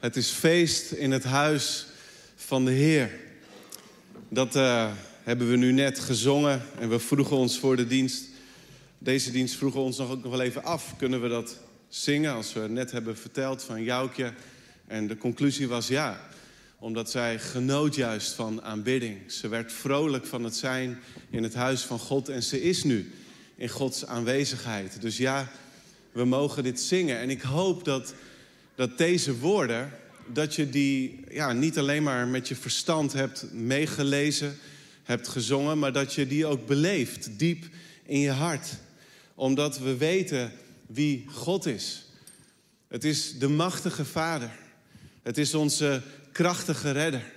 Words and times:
Het 0.00 0.16
is 0.16 0.28
feest 0.30 0.92
in 0.92 1.10
het 1.10 1.24
huis 1.24 1.86
van 2.36 2.64
de 2.64 2.70
Heer. 2.70 3.10
Dat 4.28 4.56
uh, 4.56 4.92
hebben 5.22 5.50
we 5.50 5.56
nu 5.56 5.72
net 5.72 5.98
gezongen 5.98 6.62
en 6.78 6.88
we 6.88 6.98
vroegen 6.98 7.36
ons 7.36 7.58
voor 7.58 7.76
de 7.76 7.86
dienst. 7.86 8.24
Deze 8.98 9.30
dienst 9.30 9.54
vroegen 9.54 9.80
ons 9.80 9.98
nog 9.98 10.10
ook 10.10 10.22
nog 10.22 10.30
wel 10.30 10.40
even 10.40 10.64
af. 10.64 10.96
Kunnen 10.96 11.22
we 11.22 11.28
dat 11.28 11.58
zingen 11.88 12.34
als 12.34 12.52
we 12.52 12.60
net 12.60 12.90
hebben 12.90 13.16
verteld 13.16 13.62
van 13.62 13.82
Joukje? 13.82 14.32
En 14.86 15.06
de 15.06 15.16
conclusie 15.16 15.68
was 15.68 15.88
ja, 15.88 16.20
omdat 16.78 17.10
zij 17.10 17.38
genoot 17.38 17.94
juist 17.94 18.32
van 18.32 18.62
aanbidding. 18.62 19.32
Ze 19.32 19.48
werd 19.48 19.72
vrolijk 19.72 20.26
van 20.26 20.44
het 20.44 20.56
zijn 20.56 20.98
in 21.30 21.42
het 21.42 21.54
huis 21.54 21.82
van 21.82 21.98
God 21.98 22.28
en 22.28 22.42
ze 22.42 22.62
is 22.62 22.84
nu 22.84 23.12
in 23.56 23.68
Gods 23.68 24.06
aanwezigheid. 24.06 25.00
Dus 25.00 25.16
ja, 25.16 25.50
we 26.12 26.24
mogen 26.24 26.62
dit 26.62 26.80
zingen. 26.80 27.18
En 27.18 27.30
ik 27.30 27.42
hoop 27.42 27.84
dat, 27.84 28.14
dat 28.80 28.98
deze 28.98 29.38
woorden, 29.38 29.92
dat 30.26 30.54
je 30.54 30.70
die 30.70 31.20
ja, 31.30 31.52
niet 31.52 31.78
alleen 31.78 32.02
maar 32.02 32.28
met 32.28 32.48
je 32.48 32.56
verstand 32.56 33.12
hebt 33.12 33.52
meegelezen, 33.52 34.58
hebt 35.02 35.28
gezongen, 35.28 35.78
maar 35.78 35.92
dat 35.92 36.14
je 36.14 36.26
die 36.26 36.46
ook 36.46 36.66
beleeft 36.66 37.38
diep 37.38 37.64
in 38.06 38.20
je 38.20 38.30
hart. 38.30 38.68
Omdat 39.34 39.78
we 39.78 39.96
weten 39.96 40.52
wie 40.86 41.24
God 41.28 41.66
is. 41.66 42.06
Het 42.88 43.04
is 43.04 43.38
de 43.38 43.48
machtige 43.48 44.04
Vader. 44.04 44.50
Het 45.22 45.38
is 45.38 45.54
onze 45.54 46.02
krachtige 46.32 46.90
redder. 46.90 47.32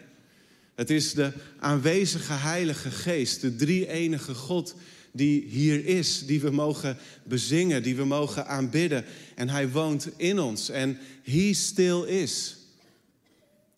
Het 0.75 0.89
is 0.89 1.13
de 1.13 1.31
aanwezige 1.59 2.33
Heilige 2.33 2.91
Geest, 2.91 3.41
de 3.41 3.55
drie 3.55 3.87
enige 3.87 4.33
God 4.33 4.75
die 5.15 5.45
hier 5.47 5.85
is, 5.85 6.25
die 6.25 6.41
we 6.41 6.49
mogen 6.49 6.97
bezingen, 7.23 7.83
die 7.83 7.95
we 7.95 8.05
mogen 8.05 8.47
aanbidden. 8.47 9.05
En 9.35 9.49
hij 9.49 9.69
woont 9.69 10.09
in 10.15 10.39
ons 10.39 10.69
en 10.69 10.97
he 11.23 11.53
still 11.53 12.01
is. 12.01 12.57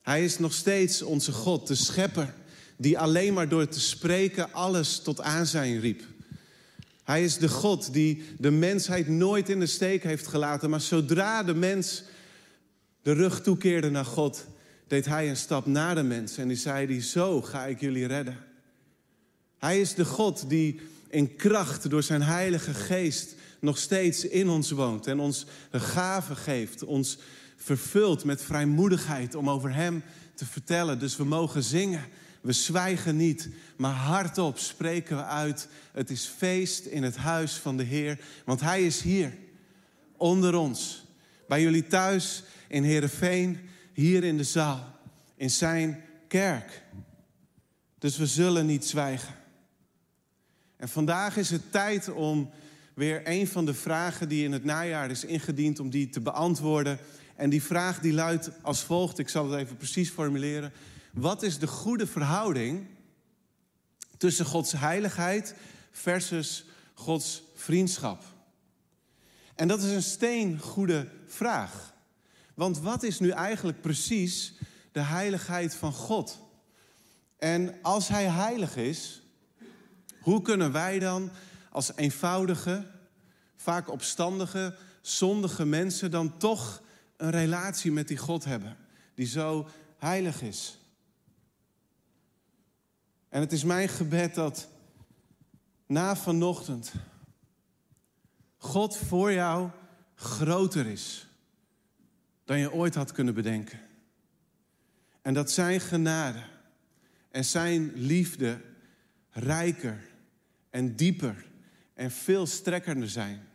Hij 0.01 0.23
is 0.23 0.39
nog 0.39 0.53
steeds 0.53 1.01
onze 1.01 1.31
God, 1.31 1.67
de 1.67 1.75
schepper, 1.75 2.33
die 2.77 2.99
alleen 2.99 3.33
maar 3.33 3.49
door 3.49 3.67
te 3.67 3.79
spreken 3.79 4.53
alles 4.53 4.99
tot 4.99 5.21
aanzijn 5.21 5.79
riep. 5.79 6.01
Hij 7.03 7.23
is 7.23 7.37
de 7.37 7.49
God 7.49 7.93
die 7.93 8.23
de 8.37 8.51
mensheid 8.51 9.07
nooit 9.07 9.49
in 9.49 9.59
de 9.59 9.65
steek 9.65 10.03
heeft 10.03 10.27
gelaten, 10.27 10.69
maar 10.69 10.81
zodra 10.81 11.43
de 11.43 11.53
mens 11.53 12.03
de 13.01 13.11
rug 13.11 13.41
toekeerde 13.41 13.89
naar 13.89 14.05
God, 14.05 14.45
deed 14.87 15.05
hij 15.05 15.29
een 15.29 15.37
stap 15.37 15.65
naar 15.65 15.95
de 15.95 16.03
mens 16.03 16.37
en 16.37 16.47
die 16.47 16.57
zei 16.57 16.87
die, 16.87 17.01
zo 17.01 17.41
ga 17.41 17.65
ik 17.65 17.79
jullie 17.79 18.07
redden. 18.07 18.37
Hij 19.57 19.79
is 19.79 19.93
de 19.93 20.05
God 20.05 20.49
die 20.49 20.79
in 21.09 21.35
kracht 21.35 21.89
door 21.89 22.03
zijn 22.03 22.21
heilige 22.21 22.73
geest 22.73 23.35
nog 23.59 23.77
steeds 23.77 24.27
in 24.27 24.49
ons 24.49 24.71
woont 24.71 25.07
en 25.07 25.19
ons 25.19 25.45
een 25.71 25.81
gave 25.81 26.35
geeft, 26.35 26.83
ons 26.83 27.17
vervult 27.55 28.23
met 28.23 28.41
vrijmoedigheid 28.41 29.35
om 29.35 29.49
over 29.49 29.73
hem 29.73 30.03
te 30.35 30.45
vertellen. 30.45 30.99
Dus 30.99 31.15
we 31.15 31.23
mogen 31.23 31.63
zingen. 31.63 32.03
We 32.41 32.51
zwijgen 32.51 33.17
niet, 33.17 33.49
maar 33.77 33.93
hardop 33.93 34.57
spreken 34.57 35.17
we 35.17 35.23
uit. 35.23 35.67
Het 35.91 36.09
is 36.09 36.25
feest 36.37 36.85
in 36.85 37.03
het 37.03 37.15
huis 37.15 37.53
van 37.53 37.77
de 37.77 37.83
Heer, 37.83 38.19
want 38.45 38.61
Hij 38.61 38.85
is 38.85 39.01
hier, 39.01 39.37
onder 40.17 40.55
ons. 40.55 41.05
Bij 41.47 41.61
jullie 41.61 41.87
thuis, 41.87 42.43
in 42.67 42.83
Heerenveen, 42.83 43.59
hier 43.93 44.23
in 44.23 44.37
de 44.37 44.43
zaal, 44.43 44.99
in 45.35 45.49
zijn 45.49 46.03
kerk. 46.27 46.83
Dus 47.99 48.17
we 48.17 48.25
zullen 48.25 48.65
niet 48.65 48.85
zwijgen. 48.85 49.35
En 50.77 50.89
vandaag 50.89 51.37
is 51.37 51.49
het 51.49 51.71
tijd 51.71 52.09
om 52.09 52.49
weer 52.93 53.21
een 53.23 53.47
van 53.47 53.65
de 53.65 53.73
vragen 53.73 54.29
die 54.29 54.43
in 54.43 54.51
het 54.51 54.63
najaar 54.63 55.11
is 55.11 55.23
ingediend, 55.23 55.79
om 55.79 55.89
die 55.89 56.09
te 56.09 56.21
beantwoorden. 56.21 56.99
En 57.35 57.49
die 57.49 57.63
vraag 57.63 57.99
die 57.99 58.13
luidt 58.13 58.49
als 58.61 58.83
volgt, 58.83 59.19
ik 59.19 59.29
zal 59.29 59.51
het 59.51 59.59
even 59.59 59.77
precies 59.77 60.09
formuleren. 60.09 60.71
Wat 61.13 61.43
is 61.43 61.59
de 61.59 61.67
goede 61.67 62.07
verhouding 62.07 62.87
tussen 64.17 64.45
Gods 64.45 64.71
heiligheid 64.71 65.55
versus 65.91 66.65
Gods 66.93 67.43
vriendschap? 67.55 68.23
En 69.55 69.67
dat 69.67 69.83
is 69.83 69.91
een 69.91 70.03
steengoede 70.03 71.07
vraag. 71.27 71.93
Want 72.53 72.79
wat 72.79 73.03
is 73.03 73.19
nu 73.19 73.29
eigenlijk 73.29 73.81
precies 73.81 74.53
de 74.91 75.01
heiligheid 75.01 75.75
van 75.75 75.93
God? 75.93 76.39
En 77.37 77.75
als 77.81 78.07
Hij 78.07 78.25
heilig 78.25 78.75
is, 78.75 79.21
hoe 80.25 80.41
kunnen 80.41 80.71
wij 80.71 80.99
dan 80.99 81.31
als 81.69 81.95
eenvoudige, 81.95 82.85
vaak 83.55 83.89
opstandige, 83.89 84.75
zondige 85.01 85.65
mensen 85.65 86.11
dan 86.11 86.37
toch 86.37 86.81
een 87.17 87.29
relatie 87.29 87.91
met 87.91 88.07
die 88.07 88.17
God 88.17 88.45
hebben, 88.45 88.77
die 89.13 89.25
zo 89.25 89.67
heilig 89.97 90.41
is? 90.41 90.79
En 93.29 93.41
het 93.41 93.51
is 93.51 93.63
mijn 93.63 93.89
gebed 93.89 94.35
dat 94.35 94.67
na 95.85 96.15
vanochtend 96.15 96.93
God 98.57 98.97
voor 98.97 99.31
jou 99.31 99.69
groter 100.15 100.85
is 100.85 101.27
dan 102.45 102.59
je 102.59 102.73
ooit 102.73 102.95
had 102.95 103.11
kunnen 103.11 103.33
bedenken. 103.33 103.79
En 105.21 105.33
dat 105.33 105.51
zijn 105.51 105.79
genade 105.79 106.43
en 107.31 107.45
zijn 107.45 107.91
liefde 107.95 108.61
rijker 109.29 110.13
en 110.75 110.95
dieper 110.95 111.45
en 111.93 112.11
veel 112.11 112.45
strekkender 112.45 113.09
zijn 113.09 113.47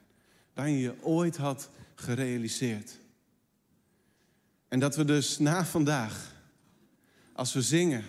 dan 0.52 0.70
je 0.70 1.02
ooit 1.02 1.36
had 1.36 1.70
gerealiseerd. 1.94 2.98
En 4.68 4.78
dat 4.78 4.96
we 4.96 5.04
dus 5.04 5.38
na 5.38 5.64
vandaag, 5.64 6.34
als 7.32 7.52
we 7.52 7.62
zingen, 7.62 8.04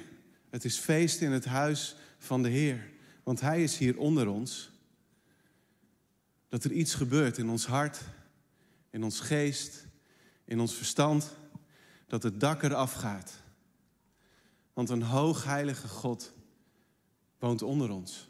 het 0.49 0.65
is 0.65 0.77
feest 0.77 1.21
in 1.21 1.31
het 1.31 1.45
huis 1.45 1.95
van 2.17 2.43
de 2.43 2.49
Heer, 2.49 2.89
want 3.23 3.41
Hij 3.41 3.63
is 3.63 3.77
hier 3.77 3.97
onder 3.97 4.27
ons, 4.27 4.71
dat 6.49 6.63
er 6.63 6.71
iets 6.71 6.93
gebeurt 6.93 7.37
in 7.37 7.49
ons 7.49 7.65
hart, 7.65 8.01
in 8.89 9.03
ons 9.03 9.19
geest, 9.19 9.85
in 10.45 10.59
ons 10.59 10.73
verstand, 10.73 11.35
dat 12.07 12.23
het 12.23 12.39
dak 12.39 12.63
eraf 12.63 12.93
gaat. 12.93 13.33
Want 14.73 14.89
een 14.89 15.03
hoogheilige 15.03 15.87
God 15.87 16.33
woont 17.39 17.61
onder 17.61 17.89
ons. 17.89 18.29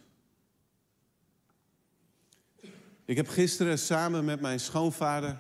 Ik 3.11 3.17
heb 3.17 3.29
gisteren 3.29 3.79
samen 3.79 4.25
met 4.25 4.41
mijn 4.41 4.59
schoonvader, 4.59 5.37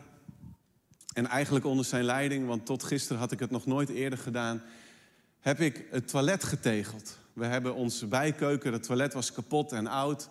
en 1.13 1.27
eigenlijk 1.27 1.65
onder 1.65 1.85
zijn 1.85 2.03
leiding, 2.03 2.47
want 2.47 2.65
tot 2.65 2.83
gisteren 2.83 3.19
had 3.19 3.31
ik 3.31 3.39
het 3.39 3.51
nog 3.51 3.65
nooit 3.65 3.89
eerder 3.89 4.19
gedaan, 4.19 4.61
heb 5.39 5.59
ik 5.59 5.85
het 5.91 6.07
toilet 6.07 6.43
getegeld. 6.43 7.17
We 7.33 7.45
hebben 7.45 7.75
onze 7.75 8.07
bijkeuken, 8.07 8.73
het 8.73 8.83
toilet 8.83 9.13
was 9.13 9.31
kapot 9.31 9.71
en 9.71 9.87
oud. 9.87 10.29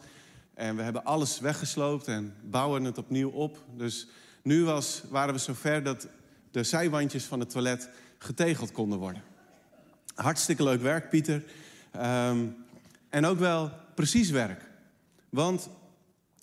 En 0.55 0.77
we 0.77 0.83
hebben 0.83 1.05
alles 1.05 1.39
weggesloopt 1.39 2.09
en 2.09 2.34
bouwen 2.43 2.84
het 2.84 2.99
opnieuw 2.99 3.31
op. 3.31 3.65
Dus 3.77 4.09
nu 4.43 4.65
was, 4.65 5.03
waren 5.09 5.34
we 5.34 5.41
zover 5.41 5.83
dat 5.83 6.07
de 6.51 6.62
zijwandjes 6.62 7.25
van 7.25 7.41
het 7.41 7.51
toilet 7.51 7.89
getegeld 8.19 8.72
konden 8.72 8.99
worden. 8.99 9.22
Hartstikke 10.15 10.62
leuk 10.62 10.83
werk, 10.83 11.11
Pieter. 11.11 11.45
Ehm, 11.91 12.47
en 13.09 13.25
ook 13.25 13.39
wel 13.39 13.71
precies 13.95 14.31
werk. 14.31 14.69
Want 15.28 15.69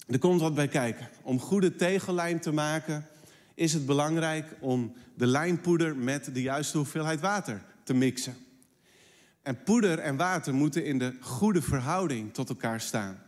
er 0.08 0.20
komt 0.20 0.42
wat 0.42 0.56
bij 0.56 0.68
kijken. 0.68 1.10
Om 1.22 1.40
goede 1.40 1.76
tegellijm 1.76 2.40
te 2.40 2.52
maken 2.52 3.08
is 3.54 3.74
het 3.74 3.86
belangrijk 3.86 4.56
om 4.60 4.94
de 5.16 5.28
lijmpoeder 5.28 5.96
met 5.96 6.34
de 6.34 6.42
juiste 6.42 6.78
hoeveelheid 6.78 7.20
water 7.20 7.64
te 7.84 7.94
mixen. 7.94 8.36
En 9.42 9.64
poeder 9.64 10.00
en 10.00 10.16
water 10.16 10.54
moeten 10.54 10.86
in 10.86 11.00
de 11.00 11.18
goede 11.20 11.62
verhouding 11.62 12.34
tot 12.34 12.50
elkaar 12.50 12.82
staan. 12.82 13.24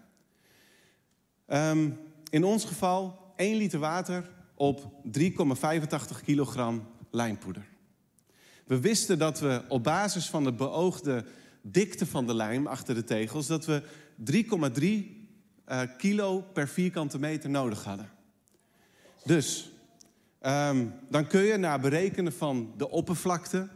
Ehm, 1.46 1.90
in 2.30 2.44
ons 2.44 2.66
geval 2.66 3.34
1 3.36 3.58
liter 3.58 3.80
water 3.80 4.30
op 4.56 4.92
3,85 5.04 6.22
kilogram 6.24 6.88
lijmpoeder. 7.12 7.68
We 8.66 8.80
wisten 8.80 9.20
dat 9.20 9.40
we 9.40 9.64
op 9.68 9.84
basis 9.84 10.30
van 10.30 10.44
de 10.44 10.54
beoogde 10.54 11.26
dikte 11.62 12.06
van 12.06 12.28
de 12.28 12.34
lijm 12.34 12.68
achter 12.68 12.96
de 12.96 13.04
tegels... 13.04 13.48
dat 13.48 13.66
we 13.66 13.84
3,3 15.12 15.19
uh, 15.72 15.82
kilo 15.98 16.42
per 16.54 16.68
vierkante 16.68 17.20
meter 17.20 17.50
nodig 17.50 17.84
hadden. 17.84 18.10
Dus 19.26 19.72
um, 20.42 20.94
dan 21.10 21.28
kun 21.28 21.42
je 21.42 21.58
na 21.58 21.80
berekenen 21.80 22.34
van 22.34 22.74
de 22.78 22.90
oppervlakte... 22.90 23.68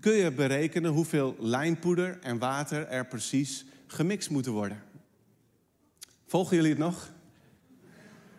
kun 0.00 0.12
je 0.12 0.32
berekenen 0.32 0.90
hoeveel 0.90 1.36
lijnpoeder 1.38 2.18
en 2.22 2.38
water 2.38 2.86
er 2.86 3.06
precies 3.06 3.64
gemixt 3.86 4.30
moeten 4.30 4.52
worden. 4.52 4.82
Volgen 6.26 6.56
jullie 6.56 6.70
het 6.70 6.78
nog? 6.78 7.12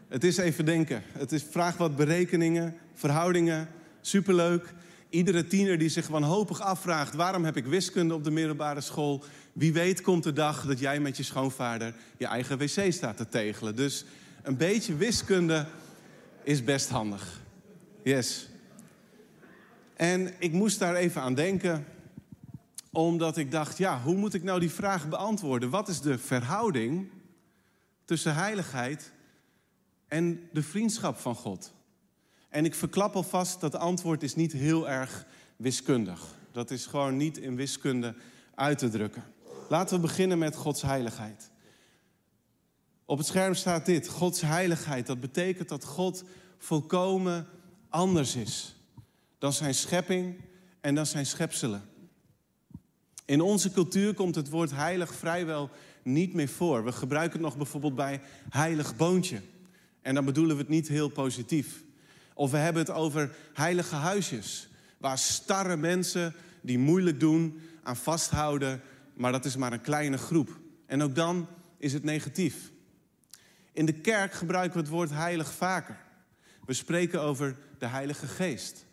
Het 0.08 0.24
is 0.24 0.38
even 0.38 0.66
denken. 0.66 1.04
Het 1.12 1.32
is 1.32 1.44
vraag 1.44 1.78
wat 1.78 1.96
berekeningen, 1.96 2.76
verhoudingen. 2.94 3.68
Superleuk. 4.02 4.74
Iedere 5.10 5.48
tiener 5.48 5.78
die 5.78 5.90
zich 5.90 6.08
wanhopig 6.08 6.62
afvraagt... 6.62 7.14
waarom 7.14 7.46
heb 7.46 7.58
ik 7.58 7.66
wiskunde 7.66 8.14
op 8.14 8.24
de 8.24 8.32
middelbare 8.32 8.82
school... 8.82 9.24
Wie 9.54 9.74
weet 9.74 10.02
komt 10.02 10.24
de 10.24 10.34
dag 10.34 10.66
dat 10.66 10.80
jij 10.80 11.00
met 11.00 11.18
je 11.18 11.24
schoonvader 11.24 11.94
je 12.18 12.26
eigen 12.26 12.58
wc 12.58 12.94
staat 12.94 13.18
te 13.18 13.28
tegelen. 13.30 13.76
Dus 13.76 14.06
een 14.44 14.58
beetje 14.58 14.96
wiskunde 14.96 15.66
is 16.44 16.64
best 16.64 16.90
handig. 16.90 17.42
Yes. 18.04 18.50
En 19.96 20.34
ik 20.40 20.52
moest 20.52 20.80
daar 20.80 20.96
even 20.96 21.22
aan 21.22 21.34
denken, 21.34 21.86
omdat 22.92 23.38
ik 23.38 23.52
dacht, 23.52 23.78
ja, 23.78 24.02
hoe 24.02 24.16
moet 24.16 24.34
ik 24.34 24.44
nou 24.44 24.60
die 24.60 24.72
vraag 24.72 25.10
beantwoorden? 25.10 25.70
Wat 25.70 25.88
is 25.88 26.02
de 26.02 26.18
verhouding 26.18 27.10
tussen 28.06 28.36
heiligheid 28.36 29.12
en 30.08 30.50
de 30.52 30.64
vriendschap 30.64 31.18
van 31.18 31.36
God? 31.36 31.74
En 32.50 32.66
ik 32.66 32.76
verklap 32.76 33.16
alvast 33.16 33.62
dat 33.62 33.76
antwoord 33.76 34.24
is 34.24 34.36
niet 34.36 34.52
heel 34.52 34.90
erg 34.90 35.26
wiskundig. 35.56 36.38
Dat 36.52 36.72
is 36.72 36.86
gewoon 36.86 37.18
niet 37.18 37.38
in 37.38 37.56
wiskunde 37.56 38.16
uit 38.56 38.78
te 38.78 38.90
drukken. 38.90 39.24
Laten 39.70 39.96
we 39.96 40.02
beginnen 40.02 40.38
met 40.38 40.56
Gods 40.56 40.82
heiligheid. 40.82 41.52
Op 43.06 43.18
het 43.18 43.28
scherm 43.28 43.54
staat 43.54 43.86
dit: 43.86 44.08
Gods 44.08 44.42
heiligheid. 44.42 45.08
Dat 45.08 45.20
betekent 45.20 45.70
dat 45.70 45.84
God 45.84 46.24
volkomen 46.58 47.48
anders 47.90 48.36
is 48.36 48.76
dan 49.40 49.54
zijn 49.54 49.74
schepping 49.74 50.36
en 50.82 50.96
dan 50.96 51.06
zijn 51.06 51.26
schepselen. 51.26 51.82
In 53.26 53.42
onze 53.42 53.72
cultuur 53.72 54.14
komt 54.14 54.36
het 54.36 54.50
woord 54.50 54.72
heilig 54.72 55.14
vrijwel 55.14 55.70
niet 56.04 56.34
meer 56.34 56.48
voor. 56.48 56.84
We 56.84 56.92
gebruiken 56.92 57.34
het 57.34 57.42
nog 57.42 57.58
bijvoorbeeld 57.58 57.96
bij 57.96 58.22
heilig 58.50 58.96
boontje. 58.96 59.42
En 60.02 60.16
dan 60.16 60.26
bedoelen 60.26 60.56
we 60.56 60.62
het 60.62 60.72
niet 60.72 60.88
heel 60.88 61.10
positief. 61.10 61.84
Of 62.40 62.52
we 62.52 62.58
hebben 62.58 62.82
het 62.82 62.92
over 62.92 63.36
heilige 63.54 63.96
huisjes, 63.96 64.70
waar 64.98 65.18
starre 65.18 65.78
mensen 65.78 66.34
die 66.62 66.78
moeilijk 66.78 67.20
doen 67.20 67.62
aan 67.84 67.96
vasthouden, 67.96 68.82
maar 69.14 69.32
dat 69.32 69.46
is 69.46 69.56
maar 69.56 69.74
een 69.74 69.82
kleine 69.82 70.18
groep. 70.18 70.60
En 70.86 71.02
ook 71.02 71.16
dan 71.16 71.48
is 71.78 71.94
het 71.94 72.04
negatief. 72.04 72.72
In 73.72 73.86
de 73.86 73.94
kerk 73.94 74.34
gebruiken 74.34 74.74
we 74.74 74.80
het 74.80 74.90
woord 74.90 75.10
heilig 75.10 75.52
vaker. 75.52 75.98
We 76.66 76.74
spreken 76.74 77.22
over 77.22 77.56
de 77.78 77.86
Heilige 77.86 78.28
Geest. 78.28 78.86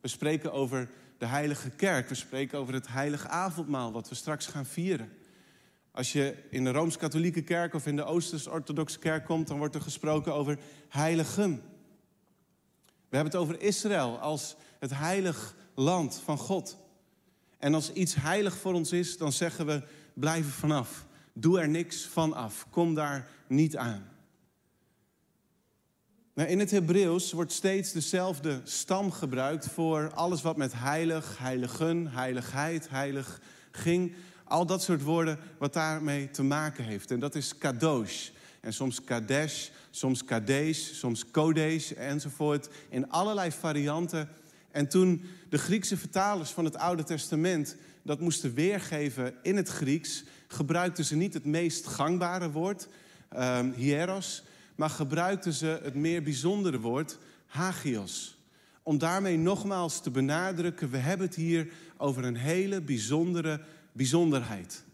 We 0.00 0.08
spreken 0.08 0.52
over 0.52 0.88
de 1.18 1.26
Heilige 1.26 1.70
Kerk. 1.70 2.08
We 2.08 2.14
spreken 2.14 2.58
over 2.58 2.74
het 2.74 2.88
Heilige 2.88 3.28
Avondmaal, 3.28 3.92
wat 3.92 4.08
we 4.08 4.14
straks 4.14 4.46
gaan 4.46 4.66
vieren. 4.66 5.12
Als 5.92 6.12
je 6.12 6.34
in 6.50 6.64
de 6.64 6.72
Rooms-Katholieke 6.72 7.42
Kerk 7.42 7.74
of 7.74 7.86
in 7.86 7.96
de 7.96 8.04
Oosters-Orthodoxe 8.04 8.98
Kerk 8.98 9.24
komt, 9.24 9.48
dan 9.48 9.58
wordt 9.58 9.74
er 9.74 9.80
gesproken 9.80 10.34
over 10.34 10.58
heiligen. 10.88 11.69
We 13.10 13.16
hebben 13.16 13.32
het 13.32 13.42
over 13.42 13.60
Israël 13.60 14.18
als 14.18 14.56
het 14.78 14.90
heilig 14.94 15.54
land 15.74 16.20
van 16.24 16.38
God. 16.38 16.76
En 17.58 17.74
als 17.74 17.92
iets 17.92 18.14
heilig 18.14 18.56
voor 18.56 18.74
ons 18.74 18.92
is, 18.92 19.16
dan 19.16 19.32
zeggen 19.32 19.66
we: 19.66 19.82
blijf 20.14 20.46
er 20.46 20.52
vanaf. 20.52 21.06
Doe 21.32 21.60
er 21.60 21.68
niks 21.68 22.04
van 22.04 22.32
af. 22.34 22.66
Kom 22.70 22.94
daar 22.94 23.28
niet 23.46 23.76
aan. 23.76 24.08
Nou, 26.34 26.48
in 26.48 26.58
het 26.58 26.70
Hebreeuws 26.70 27.32
wordt 27.32 27.52
steeds 27.52 27.92
dezelfde 27.92 28.60
stam 28.64 29.12
gebruikt 29.12 29.66
voor 29.66 30.12
alles 30.14 30.42
wat 30.42 30.56
met 30.56 30.72
heilig, 30.76 31.38
heiligen, 31.38 32.06
heiligheid, 32.06 32.90
heilig 32.90 33.40
ging. 33.70 34.14
Al 34.44 34.66
dat 34.66 34.82
soort 34.82 35.02
woorden 35.02 35.38
wat 35.58 35.72
daarmee 35.72 36.30
te 36.30 36.42
maken 36.42 36.84
heeft. 36.84 37.10
En 37.10 37.20
dat 37.20 37.34
is 37.34 37.58
kadosh. 37.58 38.30
En 38.60 38.72
soms 38.72 39.04
kadesh, 39.04 39.68
soms 39.90 40.24
kadesh, 40.24 40.92
soms 40.92 41.30
kodesh 41.30 41.90
enzovoort. 41.92 42.68
In 42.88 43.10
allerlei 43.10 43.50
varianten. 43.52 44.28
En 44.70 44.88
toen 44.88 45.22
de 45.48 45.58
Griekse 45.58 45.96
vertalers 45.96 46.50
van 46.50 46.64
het 46.64 46.76
Oude 46.76 47.02
Testament 47.02 47.76
dat 48.02 48.20
moesten 48.20 48.54
weergeven 48.54 49.34
in 49.42 49.56
het 49.56 49.68
Grieks, 49.68 50.24
gebruikten 50.46 51.04
ze 51.04 51.16
niet 51.16 51.34
het 51.34 51.44
meest 51.44 51.86
gangbare 51.86 52.50
woord, 52.50 52.88
um, 53.36 53.72
hieros, 53.72 54.42
maar 54.74 54.90
gebruikten 54.90 55.52
ze 55.52 55.80
het 55.82 55.94
meer 55.94 56.22
bijzondere 56.22 56.80
woord 56.80 57.18
hagios. 57.46 58.38
Om 58.82 58.98
daarmee 58.98 59.38
nogmaals 59.38 60.00
te 60.00 60.10
benadrukken, 60.10 60.90
we 60.90 60.96
hebben 60.96 61.26
het 61.26 61.36
hier 61.36 61.68
over 61.96 62.24
een 62.24 62.36
hele 62.36 62.80
bijzondere 62.80 63.60
bijzonderheid. 63.92 64.84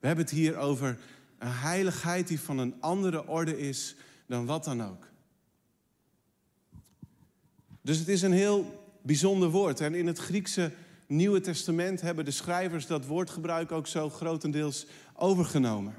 We 0.00 0.06
hebben 0.06 0.24
het 0.24 0.34
hier 0.34 0.56
over 0.56 0.98
een 1.38 1.52
heiligheid 1.52 2.28
die 2.28 2.40
van 2.40 2.58
een 2.58 2.74
andere 2.80 3.26
orde 3.26 3.58
is 3.58 3.96
dan 4.26 4.46
wat 4.46 4.64
dan 4.64 4.82
ook. 4.82 5.08
Dus 7.82 7.98
het 7.98 8.08
is 8.08 8.22
een 8.22 8.32
heel 8.32 8.84
bijzonder 9.02 9.48
woord. 9.48 9.80
En 9.80 9.94
in 9.94 10.06
het 10.06 10.18
Griekse 10.18 10.72
Nieuwe 11.06 11.40
Testament 11.40 12.00
hebben 12.00 12.24
de 12.24 12.30
schrijvers 12.30 12.86
dat 12.86 13.06
woordgebruik 13.06 13.72
ook 13.72 13.86
zo 13.86 14.10
grotendeels 14.10 14.86
overgenomen. 15.14 15.94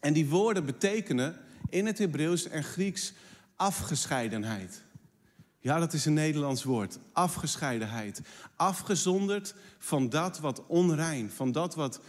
En 0.00 0.12
die 0.12 0.28
woorden 0.28 0.64
betekenen 0.64 1.36
in 1.68 1.86
het 1.86 1.98
Hebreeuws 1.98 2.48
en 2.48 2.64
Grieks 2.64 3.12
afgescheidenheid. 3.56 4.82
Ja, 5.58 5.78
dat 5.78 5.92
is 5.92 6.04
een 6.04 6.14
Nederlands 6.14 6.64
woord. 6.64 6.98
Afgescheidenheid. 7.12 8.20
Afgezonderd 8.56 9.54
van 9.78 10.08
dat 10.08 10.38
wat 10.38 10.66
onrein, 10.66 11.30
van 11.30 11.52
dat 11.52 11.74
wat 11.74 12.00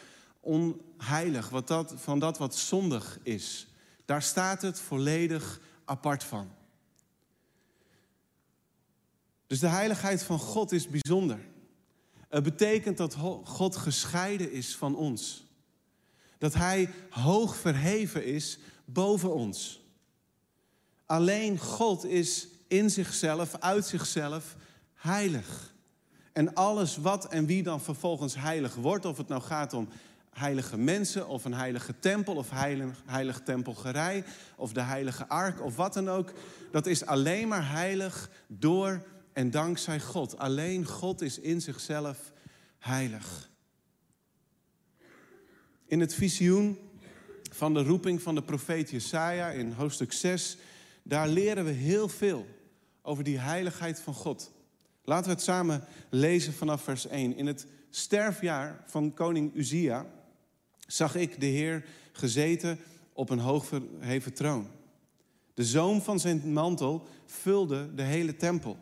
onheilig, 0.44 1.50
wat 1.50 1.68
dat, 1.68 1.94
van 1.96 2.20
dat 2.20 2.38
wat 2.38 2.56
zondig 2.56 3.20
is. 3.24 3.68
Daar 4.06 4.22
staat 4.22 4.62
het 4.62 4.80
volledig 4.80 5.62
apart 5.86 6.24
van. 6.24 6.52
Dus 9.48 9.60
de 9.60 9.68
heiligheid 9.68 10.24
van 10.24 10.40
God 10.40 10.72
is 10.72 10.88
bijzonder. 10.88 11.40
Het 12.30 12.44
betekent 12.44 12.98
dat 12.98 13.16
God 13.44 13.76
gescheiden 13.76 14.52
is 14.52 14.76
van 14.76 14.96
ons. 14.96 15.46
Dat 16.38 16.54
Hij 16.54 16.90
hoog 17.10 17.56
verheven 17.56 18.26
is 18.26 18.60
boven 18.86 19.34
ons. 19.34 19.82
Alleen 21.06 21.60
God 21.60 22.06
is 22.06 22.48
in 22.68 22.90
zichzelf, 22.90 23.56
uit 23.56 23.86
zichzelf, 23.86 24.56
heilig. 24.94 25.74
En 26.32 26.54
alles 26.54 26.98
wat 26.98 27.28
en 27.28 27.46
wie 27.46 27.64
dan 27.64 27.82
vervolgens 27.82 28.36
heilig 28.36 28.76
wordt, 28.76 29.06
of 29.06 29.18
het 29.18 29.28
nou 29.28 29.42
gaat 29.42 29.74
om 29.74 29.88
heilige 30.34 30.78
mensen 30.78 31.28
of 31.28 31.46
een 31.46 31.54
heilige 31.54 32.00
tempel 32.00 32.36
of 32.36 32.50
heilig, 32.50 33.04
heilig 33.06 33.40
tempelgerij 33.40 34.24
of 34.56 34.74
de 34.74 34.82
heilige 34.82 35.28
ark 35.28 35.62
of 35.62 35.76
wat 35.76 35.94
dan 35.94 36.10
ook, 36.10 36.34
dat 36.72 36.86
is 36.86 37.06
alleen 37.06 37.48
maar 37.48 37.70
heilig 37.70 38.30
door 38.48 39.04
en 39.34 39.52
dankzij 39.52 40.00
God. 40.00 40.38
Alleen 40.38 40.86
God 40.86 41.22
is 41.22 41.40
in 41.40 41.62
zichzelf 41.62 42.32
heilig. 42.80 43.50
In 45.86 46.00
het 46.00 46.14
visioen 46.14 46.78
van 47.52 47.74
de 47.74 47.84
roeping 47.84 48.22
van 48.22 48.36
de 48.36 48.44
profeet 48.44 48.90
Jesaja 48.90 49.50
in 49.50 49.72
hoofdstuk 49.72 50.12
6, 50.12 50.58
daar 51.04 51.28
leren 51.28 51.66
we 51.66 51.72
heel 51.72 52.10
veel 52.10 52.48
over 53.02 53.24
die 53.24 53.40
heiligheid 53.40 54.00
van 54.00 54.14
God. 54.14 54.52
Laten 55.04 55.26
we 55.26 55.32
het 55.32 55.42
samen 55.42 55.84
lezen 56.10 56.54
vanaf 56.54 56.84
vers 56.84 57.08
1. 57.08 57.36
In 57.36 57.48
het 57.48 57.68
sterfjaar 57.90 58.84
van 58.86 59.14
koning 59.14 59.56
Uzia 59.56 60.06
zag 60.88 61.16
ik 61.16 61.40
de 61.40 61.46
Heer 61.46 61.86
gezeten 62.12 62.80
op 63.14 63.30
een 63.30 63.40
hoogverheven 63.40 64.34
troon. 64.34 64.68
De 65.54 65.66
zoom 65.66 66.02
van 66.02 66.20
zijn 66.20 66.54
mantel 66.54 67.08
vulde 67.26 67.94
de 67.96 68.02
hele 68.02 68.36
tempel. 68.36 68.78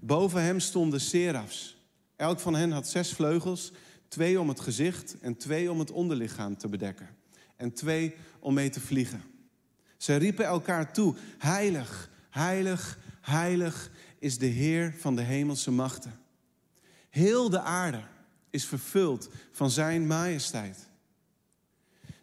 Boven 0.00 0.42
hem 0.42 0.60
stonden 0.60 1.00
serafs. 1.00 1.76
Elk 2.16 2.40
van 2.40 2.54
hen 2.54 2.70
had 2.70 2.88
zes 2.88 3.12
vleugels, 3.12 3.72
twee 4.08 4.40
om 4.40 4.48
het 4.48 4.60
gezicht 4.60 5.16
en 5.20 5.36
twee 5.36 5.70
om 5.70 5.78
het 5.78 5.90
onderlichaam 5.90 6.56
te 6.56 6.68
bedekken. 6.68 7.08
En 7.56 7.72
twee 7.72 8.14
om 8.38 8.54
mee 8.54 8.70
te 8.70 8.80
vliegen. 8.80 9.22
Zij 9.96 10.18
riepen 10.18 10.44
elkaar 10.44 10.92
toe: 10.92 11.14
Heilig, 11.38 12.10
heilig, 12.30 12.98
heilig 13.20 13.90
is 14.18 14.38
de 14.38 14.46
Heer 14.46 14.94
van 14.98 15.16
de 15.16 15.22
hemelse 15.22 15.70
machten. 15.70 16.18
Heel 17.10 17.50
de 17.50 17.60
aarde 17.60 18.02
is 18.50 18.66
vervuld 18.66 19.28
van 19.52 19.70
Zijn 19.70 20.06
majesteit. 20.06 20.88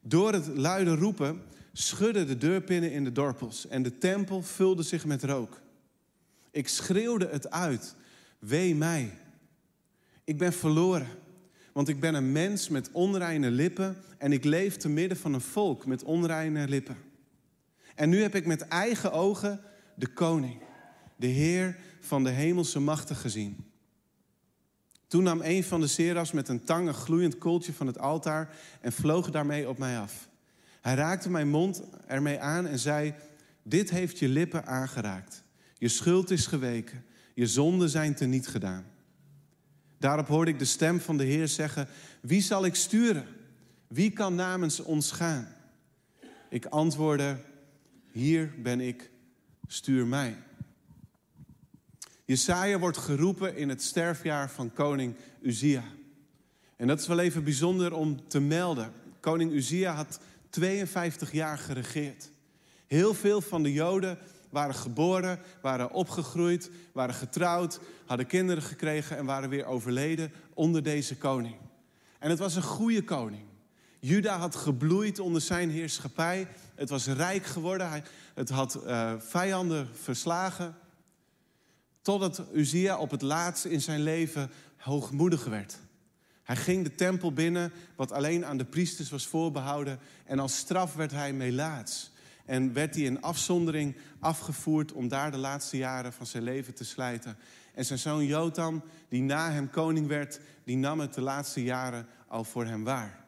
Door 0.08 0.34
het 0.34 0.48
luide 0.48 0.96
roepen 0.96 1.42
schudden 1.74 2.28
de 2.28 2.38
deurpinnen 2.38 2.92
in 2.92 3.04
de 3.04 3.12
dorpels 3.12 3.68
en 3.68 3.84
de 3.84 3.98
tempel 3.98 4.42
vulde 4.42 4.84
zich 4.84 5.06
met 5.06 5.24
rook. 5.24 5.62
Ik 6.52 6.68
schreeuwde 6.68 7.28
het 7.32 7.52
uit: 7.52 7.96
Wee 8.40 8.76
mij. 8.76 9.14
Ik 10.24 10.38
ben 10.38 10.54
verloren, 10.54 11.08
want 11.74 11.88
ik 11.88 12.00
ben 12.00 12.14
een 12.14 12.32
mens 12.32 12.70
met 12.70 12.90
onreine 12.92 13.52
lippen 13.52 13.98
en 14.18 14.32
ik 14.32 14.44
leef 14.44 14.78
te 14.78 14.90
midden 14.90 15.18
van 15.18 15.34
een 15.34 15.42
volk 15.42 15.86
met 15.86 16.04
onreine 16.04 16.68
lippen. 16.68 16.98
En 17.96 18.10
nu 18.10 18.22
heb 18.22 18.36
ik 18.36 18.46
met 18.46 18.62
eigen 18.62 19.12
ogen 19.12 19.62
de 19.96 20.08
koning, 20.08 20.62
de 21.16 21.28
Heer 21.28 21.78
van 22.00 22.24
de 22.24 22.30
hemelse 22.30 22.80
machten 22.80 23.16
gezien. 23.16 23.67
Toen 25.08 25.24
nam 25.24 25.42
een 25.44 25.64
van 25.64 25.82
de 25.82 25.88
seras 25.88 26.32
met 26.32 26.48
een 26.48 26.64
tang 26.64 26.88
een 26.88 26.94
gloeiend 26.94 27.38
kooltje 27.38 27.74
van 27.74 27.88
het 27.88 28.00
altaar 28.00 28.56
en 28.82 28.92
vloog 28.92 29.32
daarmee 29.32 29.70
op 29.70 29.78
mij 29.78 30.00
af. 30.00 30.30
Hij 30.82 30.96
raakte 30.96 31.30
mijn 31.30 31.50
mond 31.50 31.84
ermee 32.08 32.40
aan 32.40 32.68
en 32.68 32.80
zei: 32.80 33.14
Dit 33.64 33.90
heeft 33.90 34.20
je 34.20 34.28
lippen 34.28 34.66
aangeraakt. 34.66 35.44
Je 35.78 35.88
schuld 35.88 36.32
is 36.32 36.48
geweken, 36.48 37.06
je 37.34 37.48
zonden 37.48 37.90
zijn 37.90 38.16
teniet 38.16 38.48
gedaan. 38.48 38.86
Daarop 39.98 40.28
hoorde 40.28 40.52
ik 40.52 40.60
de 40.60 40.66
stem 40.66 41.00
van 41.00 41.18
de 41.18 41.24
Heer 41.24 41.48
zeggen: 41.48 41.88
Wie 42.22 42.42
zal 42.42 42.66
ik 42.66 42.76
sturen? 42.76 43.26
Wie 43.88 44.12
kan 44.12 44.36
namens 44.36 44.80
ons 44.80 45.12
gaan? 45.12 45.48
Ik 46.50 46.66
antwoordde: 46.66 47.38
Hier 48.12 48.54
ben 48.62 48.80
ik, 48.80 49.10
stuur 49.68 50.08
mij. 50.08 50.38
Jesaja 52.28 52.80
wordt 52.80 52.98
geroepen 52.98 53.56
in 53.56 53.70
het 53.70 53.84
sterfjaar 53.84 54.50
van 54.50 54.74
koning 54.74 55.16
Uzia. 55.42 55.84
En 56.76 56.88
dat 56.88 57.00
is 57.00 57.08
wel 57.08 57.20
even 57.20 57.44
bijzonder 57.44 57.94
om 57.94 58.28
te 58.28 58.40
melden. 58.40 58.92
Koning 59.20 59.52
Uzia 59.52 59.94
had 59.94 60.20
52 60.50 61.32
jaar 61.32 61.58
geregeerd. 61.58 62.30
Heel 62.88 63.14
veel 63.14 63.42
van 63.42 63.64
de 63.64 63.74
Joden 63.74 64.18
waren 64.50 64.76
geboren, 64.76 65.40
waren 65.62 65.92
opgegroeid, 65.92 66.72
waren 66.92 67.16
getrouwd, 67.16 67.80
hadden 68.06 68.28
kinderen 68.28 68.64
gekregen 68.64 69.18
en 69.18 69.26
waren 69.26 69.50
weer 69.50 69.66
overleden 69.66 70.32
onder 70.54 70.84
deze 70.84 71.18
koning. 71.18 71.56
En 72.20 72.30
het 72.30 72.40
was 72.40 72.56
een 72.56 72.62
goede 72.62 73.04
koning. 73.04 73.46
Juda 74.00 74.38
had 74.38 74.56
gebloeid 74.56 75.20
onder 75.20 75.42
zijn 75.42 75.70
heerschappij. 75.70 76.48
Het 76.76 76.90
was 76.90 77.08
rijk 77.08 77.46
geworden. 77.46 78.04
het 78.34 78.50
had 78.50 78.80
uh, 78.86 79.14
vijanden 79.18 79.88
verslagen. 79.94 80.76
Totdat 82.08 82.42
Uzia 82.54 82.98
op 82.98 83.12
het 83.12 83.22
laatste 83.22 83.70
in 83.70 83.82
zijn 83.82 84.02
leven 84.02 84.52
hoogmoedig 84.78 85.46
werd. 85.46 85.80
Hij 86.44 86.56
ging 86.56 86.84
de 86.84 86.96
tempel 86.96 87.34
binnen, 87.34 87.72
wat 87.96 88.12
alleen 88.12 88.46
aan 88.46 88.58
de 88.58 88.66
priesters 88.66 89.10
was 89.10 89.28
voorbehouden. 89.28 90.00
En 90.26 90.40
als 90.40 90.58
straf 90.58 90.94
werd 90.94 91.12
hij 91.12 91.34
melaats. 91.34 92.12
En 92.46 92.74
werd 92.74 92.96
hij 92.96 93.04
in 93.04 93.22
afzondering 93.22 93.96
afgevoerd 94.20 94.92
om 94.92 95.08
daar 95.08 95.32
de 95.32 95.38
laatste 95.38 95.78
jaren 95.78 96.14
van 96.14 96.26
zijn 96.26 96.44
leven 96.44 96.74
te 96.74 96.84
slijten. 96.84 97.38
En 97.74 97.86
zijn 97.86 98.00
zoon 98.00 98.26
Jotam, 98.26 98.84
die 99.10 99.22
na 99.22 99.52
hem 99.52 99.70
koning 99.70 100.08
werd, 100.08 100.40
die 100.64 100.78
nam 100.78 101.00
het 101.00 101.14
de 101.14 101.22
laatste 101.22 101.64
jaren 101.64 102.08
al 102.28 102.44
voor 102.44 102.66
hem 102.66 102.84
waar. 102.84 103.26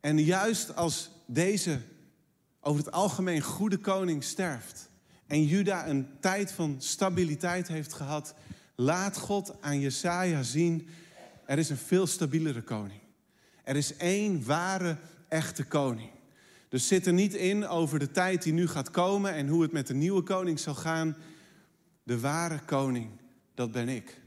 En 0.00 0.18
juist 0.18 0.76
als 0.76 1.10
deze 1.26 1.80
over 2.60 2.84
het 2.84 2.94
algemeen 2.94 3.40
goede 3.40 3.78
koning 3.78 4.24
sterft 4.24 4.90
en 5.32 5.44
Juda 5.44 5.88
een 5.88 6.06
tijd 6.20 6.52
van 6.52 6.76
stabiliteit 6.78 7.68
heeft 7.68 7.92
gehad, 7.92 8.34
laat 8.74 9.16
God 9.16 9.54
aan 9.60 9.80
Jesaja 9.80 10.42
zien, 10.42 10.88
er 11.46 11.58
is 11.58 11.70
een 11.70 11.76
veel 11.76 12.06
stabielere 12.06 12.62
koning. 12.62 13.00
Er 13.64 13.76
is 13.76 13.96
één 13.96 14.44
ware, 14.44 14.96
echte 15.28 15.64
koning. 15.64 16.10
Dus 16.68 16.88
zit 16.88 17.06
er 17.06 17.12
niet 17.12 17.34
in 17.34 17.66
over 17.66 17.98
de 17.98 18.10
tijd 18.10 18.42
die 18.42 18.52
nu 18.52 18.68
gaat 18.68 18.90
komen 18.90 19.32
en 19.34 19.48
hoe 19.48 19.62
het 19.62 19.72
met 19.72 19.86
de 19.86 19.94
nieuwe 19.94 20.22
koning 20.22 20.60
zal 20.60 20.74
gaan. 20.74 21.16
De 22.02 22.20
ware 22.20 22.58
koning, 22.58 23.10
dat 23.54 23.72
ben 23.72 23.88
ik. 23.88 24.20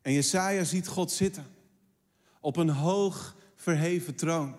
En 0.00 0.12
Jesaja 0.12 0.64
ziet 0.64 0.86
God 0.86 1.12
zitten 1.12 1.46
op 2.40 2.56
een 2.56 2.70
hoog 2.70 3.36
verheven 3.54 4.14
troon. 4.14 4.56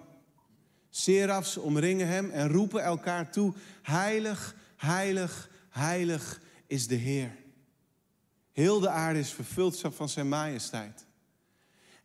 Serafs 0.96 1.58
omringen 1.58 2.08
hem 2.08 2.30
en 2.30 2.50
roepen 2.50 2.84
elkaar 2.84 3.32
toe: 3.32 3.54
Heilig, 3.82 4.56
heilig, 4.76 5.50
heilig 5.70 6.42
is 6.68 6.88
de 6.88 6.96
Heer. 6.96 7.36
Heel 8.52 8.80
de 8.80 8.90
aarde 8.90 9.20
is 9.20 9.32
vervuld 9.32 9.82
van 9.90 10.10
zijn 10.10 10.30
majesteit. 10.30 11.06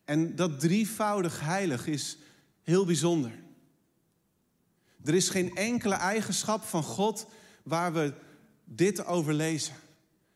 En 0.05 0.37
dat 0.37 0.61
drievoudig 0.61 1.41
heilig 1.41 1.87
is 1.87 2.19
heel 2.63 2.85
bijzonder. 2.85 3.33
Er 5.05 5.15
is 5.15 5.29
geen 5.29 5.57
enkele 5.57 5.95
eigenschap 5.95 6.63
van 6.63 6.83
God 6.83 7.27
waar 7.63 7.93
we 7.93 8.15
dit 8.65 9.05
over 9.05 9.35
lezen. 9.35 9.75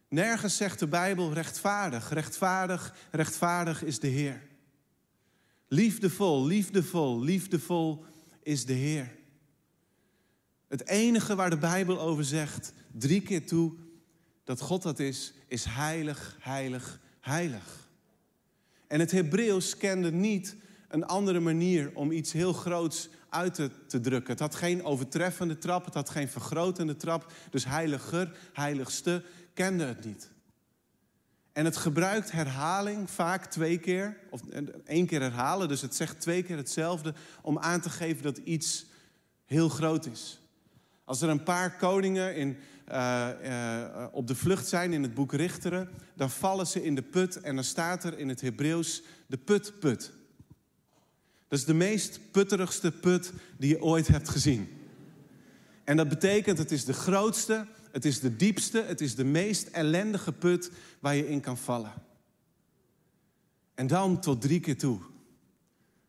Nergens 0.08 0.56
zegt 0.56 0.78
de 0.78 0.86
Bijbel 0.86 1.32
rechtvaardig, 1.32 2.10
rechtvaardig, 2.10 2.94
rechtvaardig 3.10 3.82
is 3.82 3.98
de 3.98 4.08
Heer. 4.08 4.42
Liefdevol, 5.68 6.46
liefdevol, 6.46 7.20
liefdevol 7.20 8.04
is 8.42 8.66
de 8.66 8.72
Heer. 8.72 9.10
Het 10.68 10.88
enige 10.88 11.34
waar 11.34 11.50
de 11.50 11.58
Bijbel 11.58 12.00
over 12.00 12.24
zegt, 12.24 12.72
drie 12.92 13.20
keer 13.20 13.46
toe, 13.46 13.72
dat 14.44 14.60
God 14.60 14.82
dat 14.82 14.98
is, 14.98 15.32
is 15.46 15.64
heilig, 15.64 16.36
heilig, 16.40 17.00
heilig. 17.20 17.88
En 18.86 19.00
het 19.00 19.10
Hebreeuws 19.10 19.76
kende 19.76 20.12
niet 20.12 20.56
een 20.88 21.06
andere 21.06 21.40
manier 21.40 21.90
om 21.94 22.10
iets 22.10 22.32
heel 22.32 22.52
groots 22.52 23.08
uit 23.28 23.54
te, 23.54 23.70
te, 23.86 24.00
drukken. 24.00 24.30
Het 24.30 24.40
had 24.40 24.54
geen 24.54 24.84
overtreffende 24.84 25.58
trap, 25.58 25.84
het 25.84 25.94
had 25.94 26.10
geen 26.10 26.28
vergrotende 26.28 26.96
trap. 26.96 27.32
Dus 27.50 27.64
heiliger, 27.64 28.36
heiligste 28.52 29.24
kende 29.54 29.84
het 29.84 30.04
niet. 30.04 30.30
En 31.52 31.64
het 31.64 31.76
gebruikt 31.76 32.32
herhaling 32.32 33.10
vaak 33.10 33.44
twee 33.44 33.78
keer, 33.78 34.16
of 34.30 34.40
één 34.84 35.06
keer 35.06 35.20
herhalen, 35.20 35.68
dus 35.68 35.80
het 35.80 35.94
zegt 35.94 36.20
twee 36.20 36.42
keer 36.42 36.56
hetzelfde, 36.56 37.14
om 37.42 37.58
aan 37.58 37.80
te 37.80 37.90
geven 37.90 38.22
dat 38.22 38.36
iets 38.36 38.86
heel 39.44 39.68
groot 39.68 40.06
is. 40.06 40.40
Als 41.04 41.22
er 41.22 41.28
een 41.28 41.42
paar 41.42 41.76
koningen 41.76 42.36
in, 42.36 42.56
uh, 42.92 43.28
uh, 43.44 44.04
op 44.12 44.26
de 44.26 44.34
vlucht 44.34 44.68
zijn 44.68 44.92
in 44.92 45.02
het 45.02 45.14
boek 45.14 45.32
Richteren, 45.32 45.88
dan 46.14 46.30
vallen 46.30 46.66
ze 46.66 46.84
in 46.84 46.94
de 46.94 47.02
put 47.02 47.40
en 47.40 47.54
dan 47.54 47.64
staat 47.64 48.04
er 48.04 48.18
in 48.18 48.28
het 48.28 48.40
Hebreeuws 48.40 49.02
de 49.26 49.38
put-put. 49.38 50.12
Dat 51.48 51.58
is 51.58 51.64
de 51.64 51.74
meest 51.74 52.20
putterigste 52.30 52.92
put 52.92 53.32
die 53.58 53.68
je 53.68 53.82
ooit 53.82 54.08
hebt 54.08 54.28
gezien. 54.28 54.68
En 55.84 55.96
dat 55.96 56.08
betekent, 56.08 56.58
het 56.58 56.70
is 56.72 56.84
de 56.84 56.92
grootste, 56.92 57.66
het 57.92 58.04
is 58.04 58.20
de 58.20 58.36
diepste, 58.36 58.82
het 58.82 59.00
is 59.00 59.14
de 59.14 59.24
meest 59.24 59.66
ellendige 59.66 60.32
put 60.32 60.70
waar 61.00 61.14
je 61.14 61.28
in 61.28 61.40
kan 61.40 61.58
vallen. 61.58 61.92
En 63.74 63.86
dan 63.86 64.20
tot 64.20 64.40
drie 64.40 64.60
keer 64.60 64.78
toe. 64.78 65.00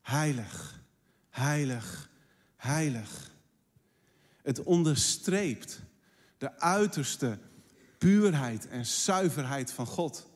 Heilig, 0.02 0.82
heilig, 1.30 2.10
heilig. 2.56 3.32
Het 4.42 4.63
onderstreept 4.63 5.82
de 6.38 6.60
uiterste 6.60 7.40
puurheid 7.98 8.68
en 8.68 8.86
zuiverheid 8.86 9.72
van 9.72 9.86
God. 9.86 10.30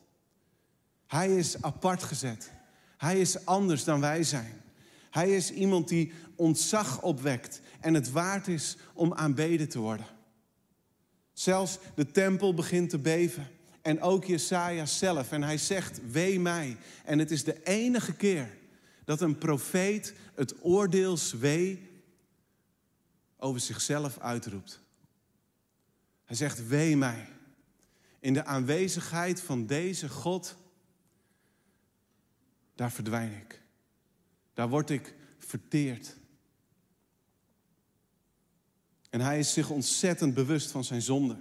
Hij 1.06 1.36
is 1.36 1.62
apart 1.62 2.02
gezet. 2.02 2.50
Hij 2.96 3.20
is 3.20 3.46
anders 3.46 3.84
dan 3.84 4.00
wij 4.00 4.22
zijn. 4.22 4.62
Hij 5.10 5.36
is 5.36 5.50
iemand 5.50 5.88
die 5.88 6.12
ontzag 6.36 7.02
opwekt 7.02 7.60
en 7.80 7.94
het 7.94 8.10
waard 8.10 8.48
is 8.48 8.76
om 8.92 9.14
aanbeden 9.14 9.68
te 9.68 9.78
worden. 9.78 10.06
Zelfs 11.38 11.78
de 11.94 12.10
tempel 12.10 12.54
begint 12.54 12.90
te 12.90 12.98
beven. 12.98 13.48
En 13.82 14.00
ook 14.00 14.24
Jesaja 14.24 14.86
zelf. 14.86 15.32
En 15.32 15.42
hij 15.42 15.58
zegt, 15.58 16.10
wee 16.10 16.40
mij. 16.40 16.76
En 17.04 17.18
het 17.18 17.30
is 17.30 17.44
de 17.44 17.62
enige 17.62 18.12
keer 18.12 18.56
dat 19.04 19.20
een 19.20 19.38
profeet 19.38 20.14
het 20.34 20.64
oordeelswee 20.64 21.90
over 23.36 23.60
zichzelf 23.60 24.18
uitroept. 24.18 24.80
Hij 26.24 26.36
zegt, 26.36 26.66
wee 26.66 26.96
mij. 26.96 27.28
In 28.20 28.34
de 28.34 28.44
aanwezigheid 28.44 29.40
van 29.40 29.66
deze 29.66 30.08
God, 30.08 30.56
daar 32.74 32.92
verdwijn 32.92 33.32
ik. 33.32 33.60
Daar 34.54 34.68
word 34.68 34.90
ik 34.90 35.14
verteerd. 35.38 36.16
En 39.18 39.24
hij 39.24 39.38
is 39.38 39.52
zich 39.52 39.70
ontzettend 39.70 40.34
bewust 40.34 40.70
van 40.70 40.84
zijn 40.84 41.02
zonde. 41.02 41.36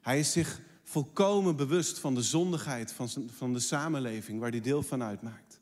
Hij 0.00 0.18
is 0.18 0.32
zich 0.32 0.60
volkomen 0.82 1.56
bewust 1.56 1.98
van 1.98 2.14
de 2.14 2.22
zondigheid 2.22 2.92
van, 2.92 3.08
van 3.36 3.52
de 3.52 3.60
samenleving 3.60 4.40
waar 4.40 4.50
hij 4.50 4.60
deel 4.60 4.82
van 4.82 5.02
uitmaakt. 5.02 5.60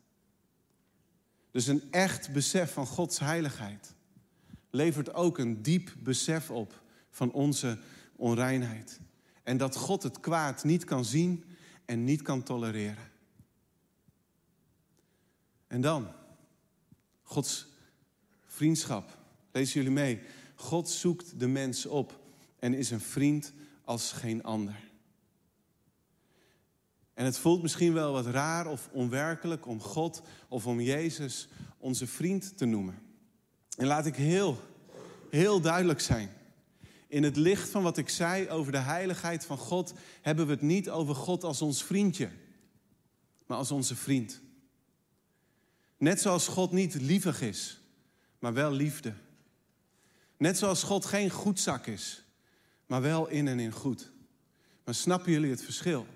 Dus 1.51 1.67
een 1.67 1.83
echt 1.91 2.33
besef 2.33 2.73
van 2.73 2.87
Gods 2.87 3.19
heiligheid 3.19 3.95
levert 4.71 5.15
ook 5.15 5.39
een 5.39 5.63
diep 5.63 5.95
besef 5.99 6.51
op 6.51 6.83
van 7.11 7.33
onze 7.33 7.79
onreinheid. 8.17 9.01
En 9.43 9.57
dat 9.57 9.77
God 9.77 10.03
het 10.03 10.21
kwaad 10.21 10.65
niet 10.65 10.85
kan 10.85 11.05
zien 11.05 11.45
en 11.85 12.05
niet 12.05 12.23
kan 12.23 12.43
tolereren. 12.43 13.11
En 15.67 15.81
dan, 15.81 16.09
Gods 17.23 17.67
vriendschap. 18.47 19.19
Lezen 19.53 19.75
jullie 19.75 19.97
mee. 19.97 20.21
God 20.61 20.89
zoekt 20.89 21.41
de 21.41 21.47
mens 21.47 21.87
op 21.87 22.21
en 22.59 22.75
is 22.75 22.91
een 22.91 23.01
vriend 23.01 23.53
als 23.85 24.13
geen 24.13 24.43
ander. 24.43 24.91
En 27.15 27.25
het 27.25 27.39
voelt 27.39 27.63
misschien 27.63 27.93
wel 27.93 28.13
wat 28.13 28.27
raar 28.27 28.67
of 28.67 28.89
onwerkelijk 28.93 29.67
om 29.67 29.81
God 29.81 30.23
of 30.49 30.67
om 30.67 30.81
Jezus 30.81 31.49
onze 31.79 32.07
vriend 32.07 32.57
te 32.57 32.65
noemen. 32.65 32.99
En 33.77 33.87
laat 33.87 34.07
ik 34.07 34.17
heel, 34.17 34.59
heel 35.31 35.61
duidelijk 35.61 36.01
zijn. 36.01 36.31
In 37.09 37.23
het 37.23 37.37
licht 37.37 37.69
van 37.69 37.83
wat 37.83 37.97
ik 37.97 38.09
zei 38.09 38.49
over 38.49 38.73
de 38.73 38.79
heiligheid 38.79 39.45
van 39.45 39.59
God, 39.59 39.93
hebben 40.21 40.47
we 40.47 40.53
het 40.53 40.63
niet 40.63 40.91
over 40.91 41.15
God 41.15 41.45
als 41.45 41.63
ons 41.63 41.85
vriendje, 41.85 42.31
maar 43.47 43.59
als 43.59 43.71
onze 43.71 43.97
vriend. 43.97 44.41
Net 45.99 46.21
zoals 46.21 46.49
God 46.49 46.73
niet 46.73 46.95
lievig 46.95 47.41
is, 47.41 47.81
maar 48.39 48.53
wel 48.53 48.73
liefde. 48.73 49.15
Net 50.41 50.59
zoals 50.59 50.83
God 50.83 51.05
geen 51.05 51.31
goedzak 51.31 51.87
is, 51.87 52.23
maar 52.87 53.03
wel 53.03 53.29
in 53.29 53.49
en 53.49 53.61
in 53.61 53.73
goed. 53.73 54.11
Maar 54.85 54.95
snappen 54.95 55.33
jullie 55.33 55.51
het 55.51 55.63
verschil? 55.63 56.07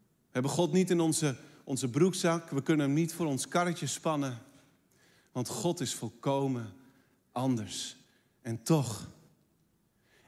We 0.00 0.30
hebben 0.30 0.50
God 0.50 0.72
niet 0.72 0.90
in 0.90 1.00
onze, 1.00 1.36
onze 1.64 1.88
broekzak, 1.88 2.50
we 2.50 2.62
kunnen 2.62 2.86
hem 2.86 2.94
niet 2.94 3.14
voor 3.14 3.26
ons 3.26 3.48
karretje 3.48 3.86
spannen, 3.86 4.38
want 5.32 5.48
God 5.48 5.80
is 5.80 5.94
volkomen 5.94 6.72
anders. 7.32 7.96
En 8.42 8.62
toch, 8.62 9.08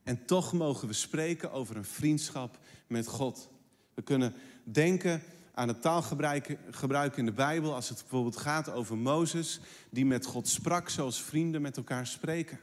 En 0.03 0.25
toch 0.25 0.53
mogen 0.53 0.89
we 0.89 0.95
spreken 0.95 1.53
over 1.53 1.77
een 1.77 1.85
vriendschap 1.85 2.59
met 2.87 3.07
God. 3.07 3.49
We 3.95 4.03
kunnen 4.03 4.35
denken 4.65 5.23
aan 5.55 5.69
het 5.69 5.83
taalgebruik 5.83 7.17
in 7.17 7.25
de 7.25 7.33
Bijbel 7.33 7.75
als 7.75 7.89
het 7.89 7.99
bijvoorbeeld 7.99 8.37
gaat 8.37 8.71
over 8.71 8.99
Mozes, 8.99 9.61
die 9.91 10.07
met 10.07 10.27
God 10.27 10.49
sprak 10.49 10.89
zoals 10.89 11.23
vrienden 11.23 11.63
met 11.63 11.77
elkaar 11.77 12.07
spreken. 12.07 12.59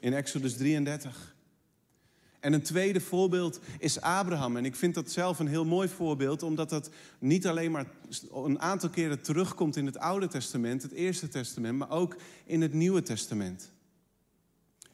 In 0.00 0.14
Exodus 0.14 0.56
33. 0.56 1.34
En 2.40 2.52
een 2.52 2.62
tweede 2.62 3.00
voorbeeld 3.00 3.60
is 3.78 4.00
Abraham. 4.00 4.56
En 4.56 4.64
ik 4.64 4.76
vind 4.76 4.94
dat 4.94 5.10
zelf 5.10 5.38
een 5.38 5.46
heel 5.46 5.64
mooi 5.64 5.88
voorbeeld, 5.88 6.42
omdat 6.42 6.68
dat 6.68 6.90
niet 7.18 7.46
alleen 7.46 7.70
maar 7.70 7.86
een 8.32 8.60
aantal 8.60 8.90
keren 8.90 9.22
terugkomt 9.22 9.76
in 9.76 9.86
het 9.86 9.98
Oude 9.98 10.28
Testament, 10.28 10.82
het 10.82 10.92
Eerste 10.92 11.28
Testament, 11.28 11.78
maar 11.78 11.90
ook 11.90 12.16
in 12.44 12.60
het 12.62 12.72
Nieuwe 12.72 13.02
Testament. 13.02 13.70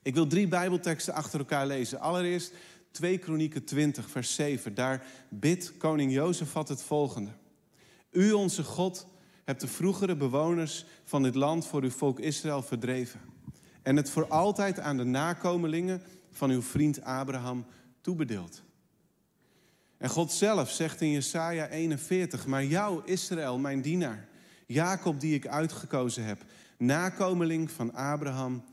Ik 0.03 0.15
wil 0.15 0.27
drie 0.27 0.49
Bijbelteksten 0.49 1.15
achter 1.15 1.39
elkaar 1.39 1.67
lezen. 1.67 2.01
Allereerst 2.01 2.53
2 2.93 3.19
Kronieken 3.19 3.65
20, 3.65 4.11
vers 4.11 4.35
7. 4.35 4.75
Daar 4.75 5.07
bidt 5.29 5.77
koning 5.77 6.13
Jozefat 6.13 6.69
het 6.69 6.83
volgende. 6.83 7.31
U, 8.11 8.33
onze 8.33 8.65
God, 8.65 9.07
hebt 9.45 9.61
de 9.61 9.67
vroegere 9.67 10.17
bewoners 10.17 10.85
van 11.05 11.23
dit 11.23 11.35
land 11.35 11.67
voor 11.67 11.83
uw 11.83 11.91
volk 11.91 12.21
Israël 12.21 12.63
verdreven. 12.63 13.21
En 13.83 13.97
het 13.97 14.11
voor 14.11 14.29
altijd 14.29 14.81
aan 14.81 14.97
de 14.97 15.05
nakomelingen 15.05 16.03
van 16.31 16.51
uw 16.51 16.63
vriend 16.63 17.03
Abraham 17.03 17.67
toebedeeld. 18.01 18.63
En 19.97 20.09
God 20.09 20.33
zelf 20.33 20.71
zegt 20.71 21.01
in 21.01 21.11
Jesaja 21.11 21.69
41, 21.69 22.47
maar 22.47 22.65
jou, 22.65 23.03
Israël, 23.05 23.59
mijn 23.59 23.83
dienaar, 23.83 24.29
Jacob 24.67 25.21
die 25.21 25.35
ik 25.35 25.47
uitgekozen 25.47 26.25
heb, 26.25 26.45
nakomeling 26.79 27.71
van 27.71 27.95
Abraham, 27.95 28.65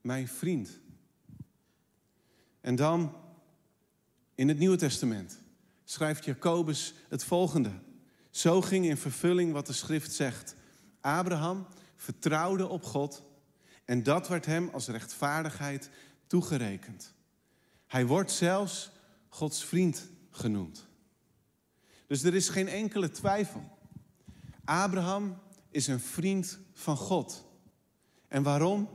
mijn 0.00 0.28
vriend. 0.28 0.80
En 2.60 2.76
dan 2.76 3.14
in 4.34 4.48
het 4.48 4.58
Nieuwe 4.58 4.76
Testament 4.76 5.38
schrijft 5.84 6.24
Jacobus 6.24 6.94
het 7.08 7.24
volgende. 7.24 7.70
Zo 8.30 8.60
ging 8.60 8.86
in 8.86 8.96
vervulling 8.96 9.52
wat 9.52 9.66
de 9.66 9.72
schrift 9.72 10.12
zegt. 10.12 10.54
Abraham 11.00 11.66
vertrouwde 11.96 12.68
op 12.68 12.84
God 12.84 13.22
en 13.84 14.02
dat 14.02 14.28
werd 14.28 14.46
hem 14.46 14.68
als 14.72 14.86
rechtvaardigheid 14.86 15.90
toegerekend. 16.26 17.14
Hij 17.86 18.06
wordt 18.06 18.30
zelfs 18.30 18.90
Gods 19.28 19.64
vriend 19.64 20.10
genoemd. 20.30 20.86
Dus 22.06 22.22
er 22.22 22.34
is 22.34 22.48
geen 22.48 22.68
enkele 22.68 23.10
twijfel. 23.10 23.78
Abraham 24.64 25.38
is 25.70 25.86
een 25.86 26.00
vriend 26.00 26.58
van 26.72 26.96
God. 26.96 27.44
En 28.28 28.42
waarom? 28.42 28.88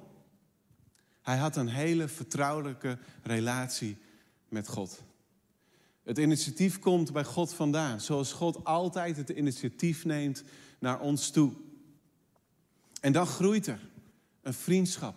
Hij 1.22 1.38
had 1.38 1.56
een 1.56 1.68
hele 1.68 2.08
vertrouwelijke 2.08 2.98
relatie 3.24 3.98
met 4.48 4.68
God. 4.68 5.04
Het 6.10 6.18
initiatief 6.18 6.80
komt 6.80 7.12
bij 7.14 7.24
God 7.24 7.54
vandaan, 7.54 8.02
zoals 8.02 8.32
God 8.32 8.64
altijd 8.64 9.18
het 9.18 9.30
initiatief 9.30 10.06
neemt 10.06 10.44
naar 10.80 11.00
ons 11.00 11.30
toe. 11.30 11.52
En 13.02 13.12
dan 13.12 13.28
groeit 13.28 13.68
er 13.68 13.80
een 14.42 14.54
vriendschap. 14.54 15.16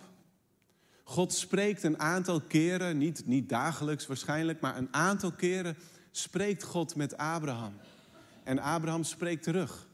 God 1.04 1.32
spreekt 1.32 1.82
een 1.82 1.98
aantal 1.98 2.40
keren, 2.40 2.98
niet, 2.98 3.26
niet 3.26 3.48
dagelijks 3.48 4.06
waarschijnlijk, 4.06 4.60
maar 4.60 4.76
een 4.76 4.94
aantal 4.94 5.32
keren 5.32 5.76
spreekt 6.10 6.62
God 6.62 6.94
met 6.96 7.16
Abraham. 7.16 7.72
En 8.44 8.58
Abraham 8.58 9.04
spreekt 9.04 9.42
terug. 9.42 9.88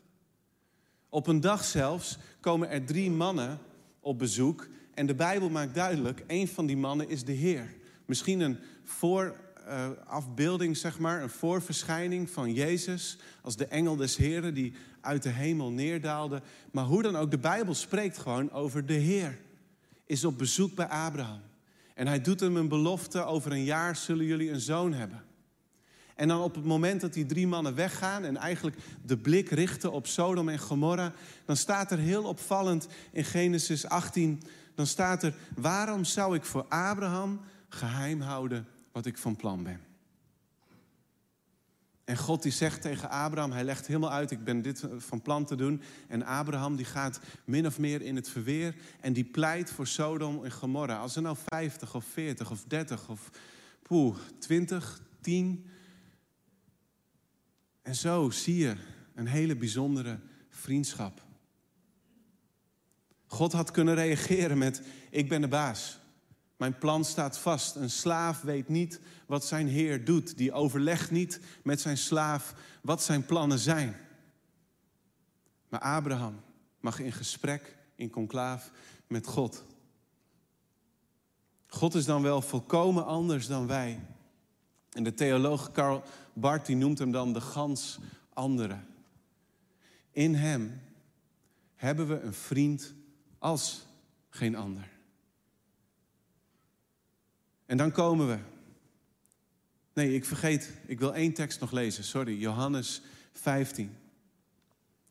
Op 1.08 1.26
een 1.26 1.40
dag 1.40 1.64
zelfs 1.64 2.18
komen 2.40 2.70
er 2.70 2.84
drie 2.84 3.10
mannen 3.10 3.58
op 4.00 4.18
bezoek. 4.18 4.68
En 4.94 5.06
de 5.06 5.14
Bijbel 5.14 5.50
maakt 5.50 5.74
duidelijk, 5.74 6.24
een 6.26 6.48
van 6.48 6.66
die 6.66 6.76
mannen 6.76 7.08
is 7.08 7.24
de 7.24 7.32
Heer. 7.32 7.74
Misschien 8.04 8.40
een 8.40 8.58
voorafbeelding, 9.68 10.76
zeg 10.76 10.98
maar, 10.98 11.22
een 11.22 11.30
voorverschijning 11.30 12.30
van 12.30 12.52
Jezus 12.52 13.18
als 13.42 13.56
de 13.56 13.66
engel 13.66 13.96
des 13.96 14.16
Heren 14.16 14.54
die 14.54 14.74
uit 15.00 15.22
de 15.22 15.28
hemel 15.28 15.70
neerdaalde. 15.70 16.42
Maar 16.70 16.84
hoe 16.84 17.02
dan 17.02 17.16
ook, 17.16 17.30
de 17.30 17.38
Bijbel 17.38 17.74
spreekt 17.74 18.18
gewoon 18.18 18.50
over 18.50 18.86
de 18.86 18.92
Heer 18.92 19.38
is 20.06 20.24
op 20.24 20.38
bezoek 20.38 20.74
bij 20.74 20.86
Abraham. 20.86 21.40
En 21.94 22.06
hij 22.06 22.20
doet 22.20 22.40
hem 22.40 22.56
een 22.56 22.68
belofte, 22.68 23.24
over 23.24 23.52
een 23.52 23.64
jaar 23.64 23.96
zullen 23.96 24.24
jullie 24.24 24.50
een 24.50 24.60
zoon 24.60 24.92
hebben. 24.92 25.22
En 26.14 26.28
dan 26.28 26.40
op 26.40 26.54
het 26.54 26.64
moment 26.64 27.00
dat 27.00 27.12
die 27.12 27.26
drie 27.26 27.46
mannen 27.46 27.74
weggaan 27.74 28.24
en 28.24 28.36
eigenlijk 28.36 28.76
de 29.02 29.16
blik 29.16 29.48
richten 29.48 29.92
op 29.92 30.06
Sodom 30.06 30.48
en 30.48 30.58
Gomorra, 30.58 31.12
dan 31.44 31.56
staat 31.56 31.90
er 31.90 31.98
heel 31.98 32.24
opvallend 32.24 32.88
in 33.12 33.24
Genesis 33.24 33.86
18, 33.86 34.42
dan 34.74 34.86
staat 34.86 35.22
er, 35.22 35.34
waarom 35.56 36.04
zou 36.04 36.34
ik 36.34 36.44
voor 36.44 36.64
Abraham 36.68 37.40
geheim 37.68 38.20
houden 38.20 38.66
wat 38.98 39.06
ik 39.06 39.18
van 39.18 39.36
plan 39.36 39.62
ben? 39.62 39.80
En 42.04 42.16
God 42.16 42.42
die 42.42 42.52
zegt 42.52 42.82
tegen 42.82 43.10
Abraham, 43.10 43.52
hij 43.52 43.64
legt 43.64 43.86
helemaal 43.86 44.12
uit, 44.12 44.30
ik 44.30 44.44
ben 44.44 44.62
dit 44.62 44.84
van 44.96 45.22
plan 45.22 45.44
te 45.44 45.56
doen. 45.56 45.82
En 46.08 46.22
Abraham 46.22 46.76
die 46.76 46.84
gaat 46.84 47.20
min 47.44 47.66
of 47.66 47.78
meer 47.78 48.02
in 48.02 48.16
het 48.16 48.28
verweer 48.28 48.74
en 49.00 49.12
die 49.12 49.24
pleit 49.24 49.70
voor 49.70 49.86
Sodom 49.86 50.44
en 50.44 50.52
Gomorra. 50.52 50.98
Als 50.98 51.16
er 51.16 51.22
nou 51.22 51.36
50 51.44 51.94
of 51.94 52.04
40 52.04 52.50
of 52.50 52.64
30 52.64 53.08
of 53.08 53.30
poeh, 53.82 54.16
20, 54.38 55.00
10. 55.20 55.66
En 57.82 57.94
zo 57.94 58.30
zie 58.30 58.56
je 58.56 58.76
een 59.14 59.26
hele 59.26 59.56
bijzondere 59.56 60.20
vriendschap. 60.48 61.22
God 63.26 63.52
had 63.52 63.70
kunnen 63.70 63.94
reageren 63.94 64.58
met, 64.58 64.82
ik 65.10 65.28
ben 65.28 65.40
de 65.40 65.48
baas. 65.48 65.98
Mijn 66.58 66.78
plan 66.78 67.04
staat 67.04 67.38
vast. 67.38 67.76
Een 67.76 67.90
slaaf 67.90 68.40
weet 68.40 68.68
niet 68.68 69.00
wat 69.26 69.44
zijn 69.44 69.68
heer 69.68 70.04
doet. 70.04 70.36
Die 70.36 70.52
overlegt 70.52 71.10
niet 71.10 71.40
met 71.62 71.80
zijn 71.80 71.98
slaaf 71.98 72.54
wat 72.82 73.02
zijn 73.02 73.26
plannen 73.26 73.58
zijn. 73.58 73.96
Maar 75.68 75.80
Abraham 75.80 76.40
mag 76.80 76.98
in 76.98 77.12
gesprek, 77.12 77.76
in 77.94 78.10
conclaaf 78.10 78.70
met 79.06 79.26
God. 79.26 79.64
God 81.66 81.94
is 81.94 82.04
dan 82.04 82.22
wel 82.22 82.42
volkomen 82.42 83.06
anders 83.06 83.46
dan 83.46 83.66
wij. 83.66 84.00
En 84.92 85.02
de 85.02 85.14
theoloog 85.14 85.72
Karl 85.72 86.02
Barth 86.32 86.68
noemt 86.68 86.98
hem 86.98 87.12
dan 87.12 87.32
de 87.32 87.40
gans 87.40 87.98
andere. 88.32 88.78
In 90.10 90.34
hem 90.34 90.80
hebben 91.74 92.08
we 92.08 92.20
een 92.20 92.34
vriend 92.34 92.94
als 93.38 93.86
geen 94.30 94.56
ander. 94.56 94.97
En 97.68 97.76
dan 97.76 97.92
komen 97.92 98.28
we. 98.28 98.38
Nee, 99.92 100.14
ik 100.14 100.24
vergeet, 100.24 100.72
ik 100.86 100.98
wil 100.98 101.14
één 101.14 101.32
tekst 101.32 101.60
nog 101.60 101.72
lezen. 101.72 102.04
Sorry, 102.04 102.38
Johannes 102.38 103.02
15. 103.32 103.90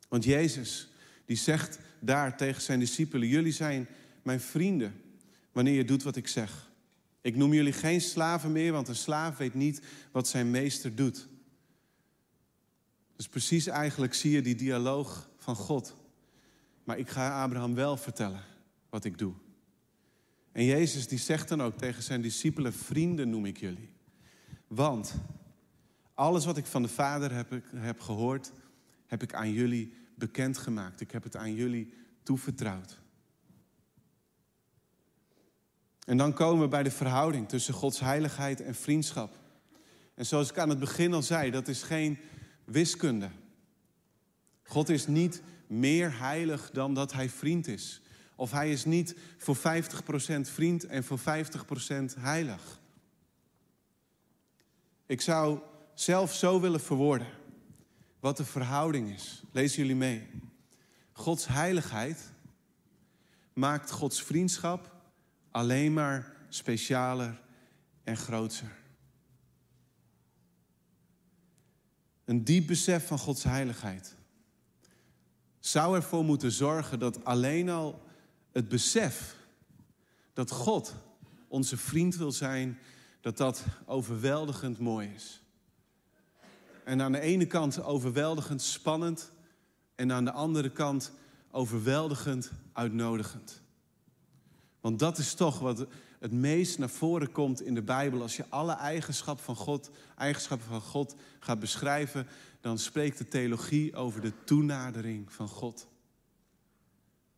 Want 0.08 0.24
Jezus, 0.24 0.88
die 1.24 1.36
zegt 1.36 1.78
daar 1.98 2.36
tegen 2.36 2.62
zijn 2.62 2.78
discipelen: 2.78 3.28
Jullie 3.28 3.52
zijn 3.52 3.88
mijn 4.22 4.40
vrienden 4.40 5.00
wanneer 5.52 5.74
je 5.74 5.84
doet 5.84 6.02
wat 6.02 6.16
ik 6.16 6.28
zeg. 6.28 6.70
Ik 7.20 7.36
noem 7.36 7.54
jullie 7.54 7.72
geen 7.72 8.00
slaven 8.00 8.52
meer, 8.52 8.72
want 8.72 8.88
een 8.88 8.96
slaaf 8.96 9.36
weet 9.36 9.54
niet 9.54 9.82
wat 10.12 10.28
zijn 10.28 10.50
meester 10.50 10.94
doet. 10.94 11.28
Dus 13.16 13.28
precies 13.28 13.66
eigenlijk 13.66 14.14
zie 14.14 14.30
je 14.30 14.42
die 14.42 14.54
dialoog 14.54 15.30
van 15.36 15.56
God. 15.56 15.94
Maar 16.84 16.98
ik 16.98 17.08
ga 17.08 17.42
Abraham 17.42 17.74
wel 17.74 17.96
vertellen 17.96 18.44
wat 18.90 19.04
ik 19.04 19.18
doe. 19.18 19.34
En 20.58 20.64
Jezus 20.64 21.08
die 21.08 21.18
zegt 21.18 21.48
dan 21.48 21.62
ook 21.62 21.78
tegen 21.78 22.02
zijn 22.02 22.20
discipelen, 22.20 22.72
vrienden 22.72 23.30
noem 23.30 23.46
ik 23.46 23.58
jullie. 23.58 23.90
Want 24.66 25.14
alles 26.14 26.44
wat 26.44 26.56
ik 26.56 26.66
van 26.66 26.82
de 26.82 26.88
Vader 26.88 27.34
heb, 27.34 27.62
heb 27.74 28.00
gehoord, 28.00 28.52
heb 29.06 29.22
ik 29.22 29.34
aan 29.34 29.52
jullie 29.52 29.92
bekendgemaakt. 30.14 31.00
Ik 31.00 31.10
heb 31.10 31.22
het 31.22 31.36
aan 31.36 31.54
jullie 31.54 31.92
toevertrouwd. 32.22 33.00
En 36.04 36.16
dan 36.16 36.32
komen 36.32 36.62
we 36.62 36.68
bij 36.68 36.82
de 36.82 36.90
verhouding 36.90 37.48
tussen 37.48 37.74
Gods 37.74 38.00
heiligheid 38.00 38.60
en 38.60 38.74
vriendschap. 38.74 39.38
En 40.14 40.26
zoals 40.26 40.50
ik 40.50 40.58
aan 40.58 40.68
het 40.68 40.78
begin 40.78 41.12
al 41.12 41.22
zei, 41.22 41.50
dat 41.50 41.68
is 41.68 41.82
geen 41.82 42.18
wiskunde. 42.64 43.28
God 44.62 44.88
is 44.88 45.06
niet 45.06 45.42
meer 45.66 46.18
heilig 46.18 46.70
dan 46.70 46.94
dat 46.94 47.12
hij 47.12 47.28
vriend 47.28 47.66
is. 47.66 48.02
Of 48.38 48.50
hij 48.50 48.70
is 48.70 48.84
niet 48.84 49.16
voor 49.36 49.56
50% 49.56 49.60
vriend 50.40 50.86
en 50.86 51.04
voor 51.04 51.18
50% 51.18 51.22
heilig. 52.18 52.80
Ik 55.06 55.20
zou 55.20 55.60
zelf 55.94 56.34
zo 56.34 56.60
willen 56.60 56.80
verwoorden 56.80 57.26
wat 58.20 58.36
de 58.36 58.44
verhouding 58.44 59.10
is. 59.10 59.42
Lees 59.52 59.74
jullie 59.74 59.94
mee. 59.94 60.30
Gods 61.12 61.46
heiligheid 61.46 62.32
maakt 63.52 63.90
Gods 63.90 64.22
vriendschap 64.22 64.94
alleen 65.50 65.92
maar 65.92 66.36
specialer 66.48 67.40
en 68.04 68.16
groter. 68.16 68.76
Een 72.24 72.44
diep 72.44 72.66
besef 72.66 73.06
van 73.06 73.18
Gods 73.18 73.42
heiligheid 73.42 74.16
zou 75.60 75.96
ervoor 75.96 76.24
moeten 76.24 76.52
zorgen 76.52 76.98
dat 76.98 77.24
alleen 77.24 77.68
al 77.68 78.06
het 78.58 78.68
besef 78.68 79.36
dat 80.32 80.50
God 80.50 80.94
onze 81.48 81.76
vriend 81.76 82.16
wil 82.16 82.32
zijn, 82.32 82.78
dat 83.20 83.36
dat 83.36 83.64
overweldigend 83.86 84.78
mooi 84.78 85.12
is. 85.14 85.42
En 86.84 87.02
aan 87.02 87.12
de 87.12 87.20
ene 87.20 87.46
kant 87.46 87.82
overweldigend 87.82 88.62
spannend 88.62 89.32
en 89.94 90.12
aan 90.12 90.24
de 90.24 90.32
andere 90.32 90.70
kant 90.70 91.12
overweldigend 91.50 92.50
uitnodigend. 92.72 93.62
Want 94.80 94.98
dat 94.98 95.18
is 95.18 95.34
toch 95.34 95.58
wat 95.58 95.86
het 96.18 96.32
meest 96.32 96.78
naar 96.78 96.90
voren 96.90 97.32
komt 97.32 97.62
in 97.62 97.74
de 97.74 97.82
Bijbel. 97.82 98.22
Als 98.22 98.36
je 98.36 98.44
alle 98.48 98.72
eigenschappen 98.72 99.44
van 99.44 99.56
God, 99.56 99.90
eigenschappen 100.16 100.68
van 100.68 100.80
God 100.80 101.14
gaat 101.40 101.58
beschrijven, 101.58 102.26
dan 102.60 102.78
spreekt 102.78 103.18
de 103.18 103.28
theologie 103.28 103.94
over 103.94 104.20
de 104.20 104.32
toenadering 104.44 105.32
van 105.32 105.48
God. 105.48 105.86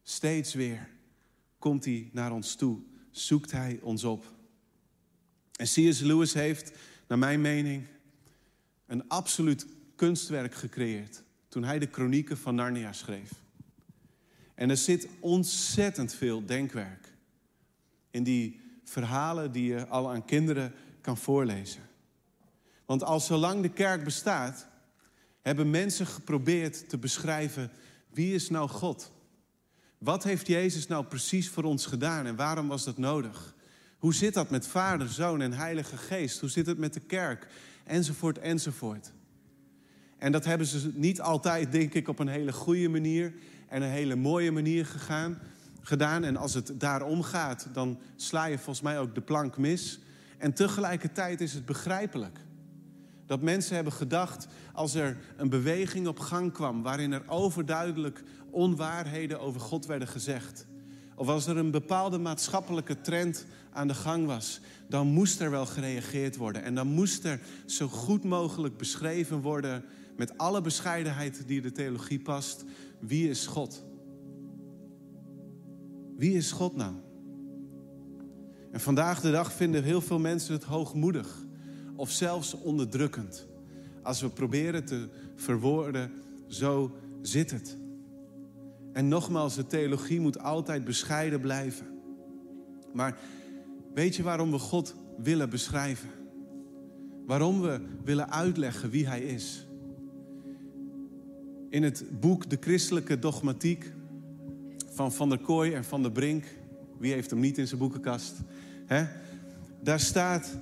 Steeds 0.02 0.54
weer 0.54 0.98
komt 1.60 1.84
hij 1.84 2.08
naar 2.12 2.32
ons 2.32 2.54
toe, 2.54 2.78
zoekt 3.10 3.52
hij 3.52 3.78
ons 3.82 4.04
op. 4.04 4.24
En 5.56 5.66
C.S. 5.66 6.00
Lewis 6.00 6.34
heeft, 6.34 6.72
naar 7.06 7.18
mijn 7.18 7.40
mening, 7.40 7.86
een 8.86 9.08
absoluut 9.08 9.66
kunstwerk 9.96 10.54
gecreëerd 10.54 11.22
toen 11.48 11.64
hij 11.64 11.78
de 11.78 11.86
kronieken 11.86 12.38
van 12.38 12.54
Narnia 12.54 12.92
schreef. 12.92 13.30
En 14.54 14.70
er 14.70 14.76
zit 14.76 15.08
ontzettend 15.20 16.14
veel 16.14 16.46
denkwerk 16.46 17.12
in 18.10 18.22
die 18.22 18.60
verhalen 18.84 19.52
die 19.52 19.72
je 19.72 19.86
al 19.86 20.10
aan 20.10 20.24
kinderen 20.24 20.74
kan 21.00 21.16
voorlezen. 21.16 21.82
Want 22.84 23.02
al 23.02 23.20
zolang 23.20 23.62
de 23.62 23.72
kerk 23.72 24.04
bestaat, 24.04 24.66
hebben 25.40 25.70
mensen 25.70 26.06
geprobeerd 26.06 26.88
te 26.88 26.98
beschrijven 26.98 27.70
wie 28.08 28.34
is 28.34 28.50
nou 28.50 28.68
God? 28.68 29.12
Wat 30.00 30.24
heeft 30.24 30.46
Jezus 30.46 30.86
nou 30.86 31.04
precies 31.04 31.48
voor 31.48 31.64
ons 31.64 31.86
gedaan 31.86 32.26
en 32.26 32.36
waarom 32.36 32.68
was 32.68 32.84
dat 32.84 32.98
nodig? 32.98 33.54
Hoe 33.98 34.14
zit 34.14 34.34
dat 34.34 34.50
met 34.50 34.66
Vader, 34.66 35.08
Zoon 35.08 35.40
en 35.40 35.52
Heilige 35.52 35.96
Geest? 35.96 36.40
Hoe 36.40 36.48
zit 36.48 36.66
het 36.66 36.78
met 36.78 36.94
de 36.94 37.00
kerk? 37.00 37.46
Enzovoort, 37.84 38.38
enzovoort. 38.38 39.12
En 40.18 40.32
dat 40.32 40.44
hebben 40.44 40.66
ze 40.66 40.90
niet 40.94 41.20
altijd, 41.20 41.72
denk 41.72 41.94
ik, 41.94 42.08
op 42.08 42.18
een 42.18 42.28
hele 42.28 42.52
goede 42.52 42.88
manier 42.88 43.32
en 43.68 43.82
een 43.82 43.90
hele 43.90 44.16
mooie 44.16 44.50
manier 44.50 44.86
gegaan, 44.86 45.38
gedaan. 45.80 46.24
En 46.24 46.36
als 46.36 46.54
het 46.54 46.72
daarom 46.74 47.22
gaat, 47.22 47.68
dan 47.72 47.98
sla 48.16 48.44
je 48.44 48.56
volgens 48.56 48.80
mij 48.80 48.98
ook 48.98 49.14
de 49.14 49.20
plank 49.20 49.58
mis. 49.58 50.00
En 50.38 50.52
tegelijkertijd 50.52 51.40
is 51.40 51.52
het 51.52 51.64
begrijpelijk. 51.64 52.38
Dat 53.30 53.42
mensen 53.42 53.74
hebben 53.74 53.92
gedacht, 53.92 54.46
als 54.72 54.94
er 54.94 55.16
een 55.36 55.48
beweging 55.48 56.06
op 56.06 56.18
gang 56.18 56.52
kwam... 56.52 56.82
waarin 56.82 57.12
er 57.12 57.22
overduidelijk 57.26 58.22
onwaarheden 58.50 59.40
over 59.40 59.60
God 59.60 59.86
werden 59.86 60.08
gezegd... 60.08 60.66
of 61.14 61.28
als 61.28 61.46
er 61.46 61.56
een 61.56 61.70
bepaalde 61.70 62.18
maatschappelijke 62.18 63.00
trend 63.00 63.46
aan 63.72 63.88
de 63.88 63.94
gang 63.94 64.26
was... 64.26 64.60
dan 64.88 65.06
moest 65.06 65.40
er 65.40 65.50
wel 65.50 65.66
gereageerd 65.66 66.36
worden. 66.36 66.62
En 66.62 66.74
dan 66.74 66.86
moest 66.86 67.24
er 67.24 67.40
zo 67.66 67.88
goed 67.88 68.24
mogelijk 68.24 68.76
beschreven 68.76 69.40
worden... 69.40 69.84
met 70.16 70.38
alle 70.38 70.60
bescheidenheid 70.60 71.42
die 71.46 71.60
de 71.60 71.72
theologie 71.72 72.20
past... 72.20 72.64
wie 73.00 73.28
is 73.28 73.46
God? 73.46 73.84
Wie 76.16 76.36
is 76.36 76.52
God 76.52 76.76
nou? 76.76 76.94
En 78.72 78.80
vandaag 78.80 79.20
de 79.20 79.30
dag 79.30 79.52
vinden 79.52 79.84
heel 79.84 80.00
veel 80.00 80.18
mensen 80.18 80.52
het 80.52 80.64
hoogmoedig 80.64 81.48
of 82.00 82.10
zelfs 82.10 82.54
onderdrukkend. 82.54 83.46
Als 84.02 84.20
we 84.20 84.28
proberen 84.28 84.84
te 84.84 85.08
verwoorden, 85.34 86.12
zo 86.46 86.90
zit 87.22 87.50
het. 87.50 87.76
En 88.92 89.08
nogmaals, 89.08 89.54
de 89.54 89.66
theologie 89.66 90.20
moet 90.20 90.38
altijd 90.38 90.84
bescheiden 90.84 91.40
blijven. 91.40 91.86
Maar 92.92 93.18
weet 93.94 94.16
je 94.16 94.22
waarom 94.22 94.50
we 94.50 94.58
God 94.58 94.94
willen 95.16 95.50
beschrijven? 95.50 96.08
Waarom 97.26 97.60
we 97.60 97.80
willen 98.04 98.32
uitleggen 98.32 98.90
wie 98.90 99.06
Hij 99.06 99.22
is? 99.22 99.66
In 101.68 101.82
het 101.82 102.04
boek 102.20 102.50
De 102.50 102.56
Christelijke 102.60 103.18
Dogmatiek 103.18 103.92
van 104.86 105.12
Van 105.12 105.28
der 105.28 105.38
Kooi 105.38 105.72
en 105.72 105.84
Van 105.84 106.02
der 106.02 106.12
Brink, 106.12 106.44
wie 106.98 107.12
heeft 107.12 107.30
hem 107.30 107.40
niet 107.40 107.58
in 107.58 107.66
zijn 107.66 107.80
boekenkast? 107.80 108.34
Hè? 108.86 109.04
Daar 109.82 110.00
staat 110.00 110.58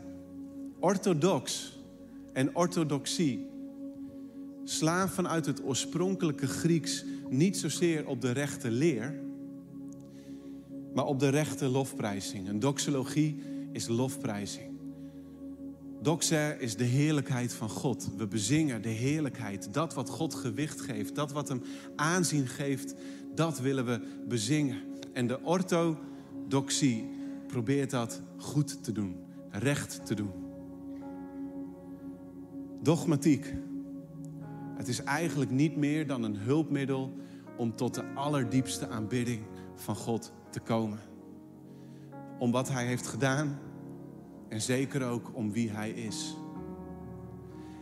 orthodox 0.80 1.72
en 2.32 2.56
orthodoxie 2.56 3.46
slaan 4.64 5.08
vanuit 5.08 5.46
het 5.46 5.64
oorspronkelijke 5.64 6.46
Grieks 6.46 7.04
niet 7.28 7.56
zozeer 7.56 8.06
op 8.06 8.20
de 8.20 8.30
rechte 8.30 8.70
leer, 8.70 9.20
maar 10.94 11.04
op 11.04 11.20
de 11.20 11.28
rechte 11.28 11.68
lofprijzing. 11.68 12.48
Een 12.48 12.58
doxologie 12.58 13.42
is 13.72 13.88
lofprijzing. 13.88 14.68
Doxa 16.02 16.52
is 16.52 16.76
de 16.76 16.84
heerlijkheid 16.84 17.52
van 17.52 17.68
God. 17.68 18.08
We 18.16 18.26
bezingen 18.26 18.82
de 18.82 18.88
heerlijkheid. 18.88 19.74
Dat 19.74 19.94
wat 19.94 20.08
God 20.08 20.34
gewicht 20.34 20.80
geeft, 20.80 21.14
dat 21.14 21.32
wat 21.32 21.48
hem 21.48 21.62
aanzien 21.96 22.46
geeft, 22.46 22.94
dat 23.34 23.60
willen 23.60 23.86
we 23.86 24.00
bezingen. 24.28 24.82
En 25.12 25.26
de 25.26 25.42
orthodoxie 25.42 27.10
probeert 27.46 27.90
dat 27.90 28.22
goed 28.36 28.84
te 28.84 28.92
doen, 28.92 29.16
recht 29.50 30.06
te 30.06 30.14
doen. 30.14 30.47
Dogmatiek. 32.82 33.54
Het 34.76 34.88
is 34.88 35.02
eigenlijk 35.02 35.50
niet 35.50 35.76
meer 35.76 36.06
dan 36.06 36.22
een 36.22 36.36
hulpmiddel 36.36 37.12
om 37.56 37.76
tot 37.76 37.94
de 37.94 38.04
allerdiepste 38.14 38.88
aanbidding 38.88 39.42
van 39.74 39.96
God 39.96 40.32
te 40.50 40.60
komen. 40.60 40.98
Om 42.38 42.50
wat 42.50 42.68
Hij 42.68 42.86
heeft 42.86 43.06
gedaan 43.06 43.58
en 44.48 44.60
zeker 44.60 45.04
ook 45.04 45.30
om 45.34 45.52
wie 45.52 45.70
Hij 45.70 45.90
is. 45.90 46.36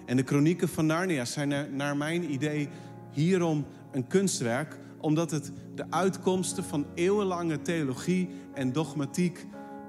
En 0.07 0.17
de 0.17 0.23
kronieken 0.23 0.69
van 0.69 0.87
Narnia 0.87 1.25
zijn 1.25 1.77
naar 1.77 1.97
mijn 1.97 2.33
idee 2.33 2.69
hierom 3.11 3.67
een 3.91 4.07
kunstwerk, 4.07 4.79
omdat 5.01 5.31
het 5.31 5.53
de 5.75 5.91
uitkomsten 5.91 6.65
van 6.65 6.87
eeuwenlange 6.95 7.63
theologie 7.63 8.29
en 8.55 8.73
dogmatiek 8.73 9.47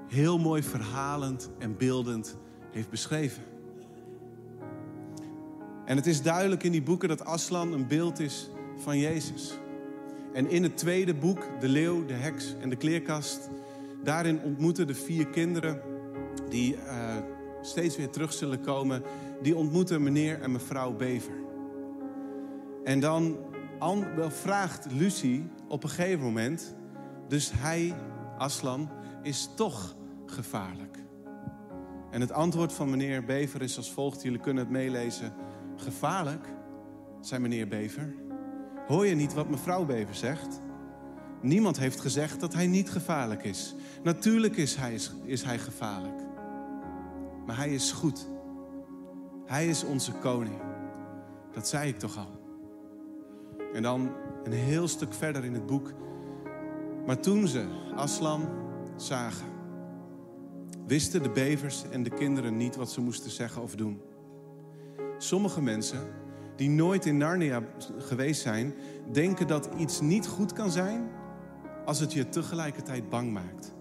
heel 0.08 0.38
mooi 0.38 0.62
verhalend 0.62 1.50
en 1.58 1.76
beeldend 1.76 2.36
heeft 2.70 2.90
beschreven. 2.90 3.42
En 5.88 5.96
het 5.96 6.06
is 6.06 6.22
duidelijk 6.22 6.62
in 6.62 6.72
die 6.72 6.82
boeken 6.82 7.08
dat 7.08 7.24
Aslan 7.24 7.72
een 7.72 7.86
beeld 7.86 8.18
is 8.18 8.50
van 8.76 8.98
Jezus. 8.98 9.58
En 10.32 10.50
in 10.50 10.62
het 10.62 10.76
tweede 10.76 11.14
boek, 11.14 11.48
De 11.60 11.68
Leeuw, 11.68 12.06
de 12.06 12.14
Heks 12.14 12.54
en 12.60 12.68
de 12.68 12.76
Kleerkast, 12.76 13.50
daarin 14.02 14.42
ontmoeten 14.42 14.86
de 14.86 14.94
vier 14.94 15.26
kinderen 15.26 15.80
die 16.48 16.74
uh, 16.74 17.16
steeds 17.62 17.96
weer 17.96 18.10
terug 18.10 18.32
zullen 18.32 18.60
komen, 18.60 19.02
die 19.42 19.56
ontmoeten 19.56 20.02
meneer 20.02 20.40
en 20.40 20.52
mevrouw 20.52 20.92
Bever. 20.92 21.34
En 22.84 23.00
dan 23.00 23.36
vraagt 24.28 24.86
Lucie 24.92 25.50
op 25.68 25.82
een 25.82 25.88
gegeven 25.88 26.24
moment, 26.24 26.74
dus 27.28 27.52
hij, 27.54 27.94
Aslan, 28.38 28.90
is 29.22 29.50
toch 29.56 29.96
gevaarlijk. 30.26 30.98
En 32.10 32.20
het 32.20 32.32
antwoord 32.32 32.72
van 32.72 32.90
meneer 32.90 33.24
Bever 33.24 33.62
is 33.62 33.76
als 33.76 33.92
volgt, 33.92 34.22
jullie 34.22 34.40
kunnen 34.40 34.62
het 34.62 34.72
meelezen. 34.72 35.32
Gevaarlijk, 35.80 36.46
zei 37.20 37.40
meneer 37.40 37.68
Bever. 37.68 38.14
Hoor 38.86 39.06
je 39.06 39.14
niet 39.14 39.34
wat 39.34 39.48
mevrouw 39.48 39.84
Bever 39.84 40.14
zegt? 40.14 40.60
Niemand 41.42 41.78
heeft 41.78 42.00
gezegd 42.00 42.40
dat 42.40 42.54
hij 42.54 42.66
niet 42.66 42.90
gevaarlijk 42.90 43.44
is. 43.44 43.74
Natuurlijk 44.02 44.56
is 44.56 44.74
hij, 44.74 44.98
is 45.24 45.42
hij 45.42 45.58
gevaarlijk. 45.58 46.22
Maar 47.46 47.56
hij 47.56 47.74
is 47.74 47.92
goed. 47.92 48.28
Hij 49.46 49.68
is 49.68 49.84
onze 49.84 50.12
koning. 50.12 50.60
Dat 51.52 51.68
zei 51.68 51.88
ik 51.88 51.98
toch 51.98 52.16
al. 52.16 52.40
En 53.72 53.82
dan 53.82 54.10
een 54.44 54.52
heel 54.52 54.88
stuk 54.88 55.14
verder 55.14 55.44
in 55.44 55.54
het 55.54 55.66
boek. 55.66 55.92
Maar 57.06 57.20
toen 57.20 57.48
ze 57.48 57.66
Aslan 57.94 58.48
zagen, 58.96 59.46
wisten 60.86 61.22
de 61.22 61.30
bevers 61.30 61.88
en 61.90 62.02
de 62.02 62.10
kinderen 62.10 62.56
niet 62.56 62.76
wat 62.76 62.90
ze 62.90 63.00
moesten 63.00 63.30
zeggen 63.30 63.62
of 63.62 63.74
doen. 63.74 64.00
Sommige 65.18 65.62
mensen 65.62 65.98
die 66.56 66.70
nooit 66.70 67.06
in 67.06 67.16
Narnia 67.16 67.62
geweest 67.98 68.40
zijn, 68.40 68.74
denken 69.12 69.46
dat 69.46 69.68
iets 69.76 70.00
niet 70.00 70.26
goed 70.26 70.52
kan 70.52 70.70
zijn 70.70 71.10
als 71.84 72.00
het 72.00 72.12
je 72.12 72.28
tegelijkertijd 72.28 73.08
bang 73.08 73.32
maakt. 73.32 73.72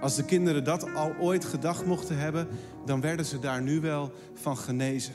Als 0.00 0.16
de 0.16 0.24
kinderen 0.24 0.64
dat 0.64 0.94
al 0.94 1.12
ooit 1.20 1.44
gedacht 1.44 1.86
mochten 1.86 2.18
hebben, 2.18 2.48
dan 2.84 3.00
werden 3.00 3.26
ze 3.26 3.38
daar 3.38 3.62
nu 3.62 3.80
wel 3.80 4.12
van 4.34 4.56
genezen. 4.56 5.14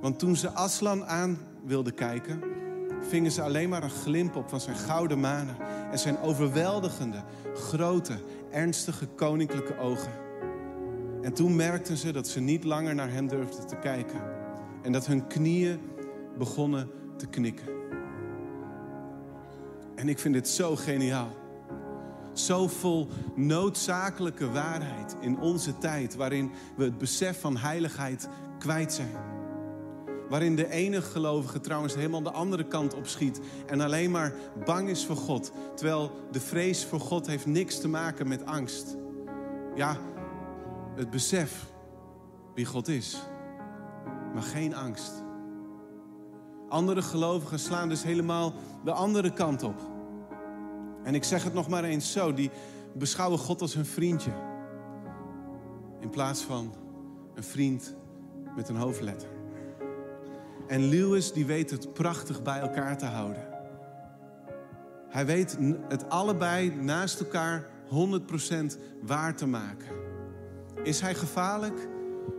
Want 0.00 0.18
toen 0.18 0.36
ze 0.36 0.50
Aslan 0.50 1.04
aan 1.04 1.38
wilden 1.64 1.94
kijken, 1.94 2.42
vingen 3.00 3.30
ze 3.30 3.42
alleen 3.42 3.68
maar 3.68 3.82
een 3.82 3.90
glimp 3.90 4.36
op 4.36 4.48
van 4.48 4.60
zijn 4.60 4.76
gouden 4.76 5.20
manen 5.20 5.56
en 5.90 5.98
zijn 5.98 6.18
overweldigende, 6.18 7.22
grote, 7.54 8.18
ernstige 8.50 9.06
koninklijke 9.06 9.78
ogen. 9.78 10.25
En 11.26 11.32
toen 11.32 11.56
merkten 11.56 11.96
ze 11.96 12.12
dat 12.12 12.28
ze 12.28 12.40
niet 12.40 12.64
langer 12.64 12.94
naar 12.94 13.10
hem 13.10 13.28
durfden 13.28 13.66
te 13.66 13.76
kijken 13.76 14.20
en 14.82 14.92
dat 14.92 15.06
hun 15.06 15.26
knieën 15.26 15.80
begonnen 16.38 16.90
te 17.16 17.26
knikken. 17.26 17.66
En 19.94 20.08
ik 20.08 20.18
vind 20.18 20.34
dit 20.34 20.48
zo 20.48 20.76
geniaal. 20.76 21.36
Zo 22.32 22.68
vol 22.68 23.08
noodzakelijke 23.34 24.50
waarheid 24.50 25.16
in 25.20 25.38
onze 25.38 25.78
tijd, 25.78 26.14
waarin 26.14 26.50
we 26.76 26.84
het 26.84 26.98
besef 26.98 27.40
van 27.40 27.56
heiligheid 27.56 28.28
kwijt 28.58 28.92
zijn. 28.92 29.16
Waarin 30.28 30.56
de 30.56 30.70
ene 30.70 31.02
gelovige 31.02 31.60
trouwens 31.60 31.94
helemaal 31.94 32.22
de 32.22 32.30
andere 32.30 32.64
kant 32.64 32.94
op 32.94 33.06
schiet 33.06 33.40
en 33.66 33.80
alleen 33.80 34.10
maar 34.10 34.34
bang 34.64 34.88
is 34.88 35.06
voor 35.06 35.16
God. 35.16 35.52
Terwijl 35.74 36.12
de 36.30 36.40
vrees 36.40 36.84
voor 36.84 37.00
God 37.00 37.26
heeft 37.26 37.46
niks 37.46 37.80
te 37.80 37.88
maken 37.88 38.28
met 38.28 38.44
angst. 38.44 38.96
Ja, 39.74 39.98
het 40.96 41.10
besef 41.10 41.66
wie 42.54 42.64
God 42.64 42.88
is, 42.88 43.22
maar 44.34 44.42
geen 44.42 44.74
angst. 44.74 45.12
Andere 46.68 47.02
gelovigen 47.02 47.58
slaan 47.58 47.88
dus 47.88 48.02
helemaal 48.02 48.52
de 48.84 48.92
andere 48.92 49.32
kant 49.32 49.62
op. 49.62 49.80
En 51.02 51.14
ik 51.14 51.24
zeg 51.24 51.44
het 51.44 51.54
nog 51.54 51.68
maar 51.68 51.84
eens 51.84 52.12
zo, 52.12 52.34
die 52.34 52.50
beschouwen 52.94 53.38
God 53.38 53.60
als 53.60 53.74
hun 53.74 53.86
vriendje. 53.86 54.32
In 56.00 56.10
plaats 56.10 56.42
van 56.42 56.74
een 57.34 57.44
vriend 57.44 57.94
met 58.56 58.68
een 58.68 58.76
hoofdletter. 58.76 59.28
En 60.66 60.88
Lewis 60.88 61.32
die 61.32 61.46
weet 61.46 61.70
het 61.70 61.92
prachtig 61.92 62.42
bij 62.42 62.60
elkaar 62.60 62.98
te 62.98 63.06
houden. 63.06 63.48
Hij 65.08 65.26
weet 65.26 65.58
het 65.88 66.08
allebei 66.08 66.74
naast 66.74 67.20
elkaar 67.20 67.66
100% 67.88 68.78
waar 69.02 69.36
te 69.36 69.46
maken. 69.46 69.95
Is 70.82 71.00
hij 71.00 71.14
gevaarlijk? 71.14 71.88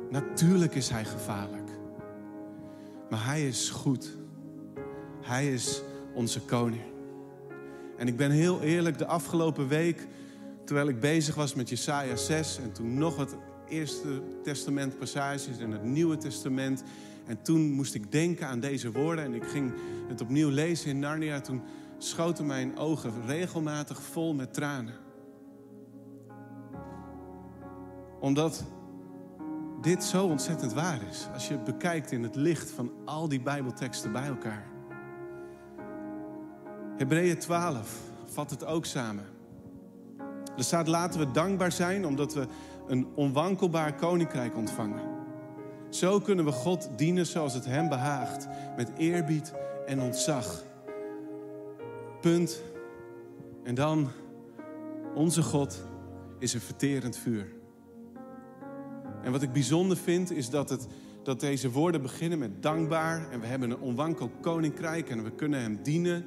Natuurlijk 0.09 0.75
is 0.75 0.89
hij 0.89 1.05
gevaarlijk. 1.05 1.69
Maar 3.09 3.25
hij 3.25 3.47
is 3.47 3.69
goed. 3.69 4.17
Hij 5.21 5.53
is 5.53 5.81
onze 6.13 6.41
koning. 6.41 6.81
En 7.97 8.07
ik 8.07 8.17
ben 8.17 8.31
heel 8.31 8.61
eerlijk, 8.61 8.97
de 8.97 9.05
afgelopen 9.05 9.67
week, 9.67 10.07
terwijl 10.65 10.87
ik 10.87 10.99
bezig 10.99 11.35
was 11.35 11.53
met 11.53 11.69
Jesaja 11.69 12.15
6 12.15 12.59
en 12.59 12.71
toen 12.71 12.97
nog 12.97 13.15
wat 13.15 13.35
Eerste 13.69 14.21
Testament 14.43 14.97
passages 14.97 15.57
en 15.59 15.71
het 15.71 15.83
Nieuwe 15.83 16.17
Testament. 16.17 16.83
En 17.25 17.41
toen 17.41 17.71
moest 17.71 17.93
ik 17.93 18.11
denken 18.11 18.47
aan 18.47 18.59
deze 18.59 18.91
woorden 18.91 19.23
en 19.23 19.33
ik 19.33 19.43
ging 19.43 19.73
het 20.07 20.21
opnieuw 20.21 20.49
lezen 20.49 20.89
in 20.89 20.99
Narnia. 20.99 21.41
Toen 21.41 21.61
schoten 21.97 22.45
mijn 22.45 22.77
ogen 22.77 23.11
regelmatig 23.25 24.01
vol 24.01 24.33
met 24.33 24.53
tranen. 24.53 24.93
Omdat 28.19 28.63
dit 29.81 30.03
zo 30.03 30.25
ontzettend 30.25 30.73
waar 30.73 30.99
is. 31.09 31.27
Als 31.33 31.47
je 31.47 31.53
het 31.53 31.63
bekijkt 31.63 32.11
in 32.11 32.23
het 32.23 32.35
licht 32.35 32.71
van 32.71 32.91
al 33.05 33.27
die 33.27 33.41
Bijbelteksten 33.41 34.11
bij 34.11 34.27
elkaar. 34.27 34.65
Hebreeën 36.97 37.39
12 37.39 37.99
vat 38.25 38.49
het 38.49 38.65
ook 38.65 38.85
samen. 38.85 39.25
Er 40.57 40.63
staat 40.63 40.87
laten 40.87 41.19
we 41.19 41.31
dankbaar 41.31 41.71
zijn 41.71 42.05
omdat 42.05 42.33
we 42.33 42.47
een 42.87 43.07
onwankelbaar 43.15 43.95
koninkrijk 43.95 44.55
ontvangen. 44.55 45.15
Zo 45.89 46.19
kunnen 46.19 46.45
we 46.45 46.51
God 46.51 46.89
dienen 46.95 47.25
zoals 47.25 47.53
het 47.53 47.65
Hem 47.65 47.89
behaagt, 47.89 48.47
met 48.75 48.91
eerbied 48.97 49.53
en 49.85 50.01
ontzag. 50.01 50.63
Punt. 52.21 52.61
En 53.63 53.75
dan, 53.75 54.09
onze 55.15 55.41
God 55.41 55.83
is 56.39 56.53
een 56.53 56.61
verterend 56.61 57.17
vuur. 57.17 57.56
En 59.23 59.31
wat 59.31 59.41
ik 59.41 59.53
bijzonder 59.53 59.97
vind, 59.97 60.31
is 60.31 60.49
dat, 60.49 60.69
het, 60.69 60.87
dat 61.23 61.39
deze 61.39 61.71
woorden 61.71 62.01
beginnen 62.01 62.39
met 62.39 62.63
dankbaar. 62.63 63.31
En 63.31 63.39
we 63.39 63.47
hebben 63.47 63.69
een 63.69 63.79
onwankel 63.79 64.31
koninkrijk 64.41 65.09
en 65.09 65.23
we 65.23 65.31
kunnen 65.31 65.59
Hem 65.61 65.79
dienen. 65.83 66.25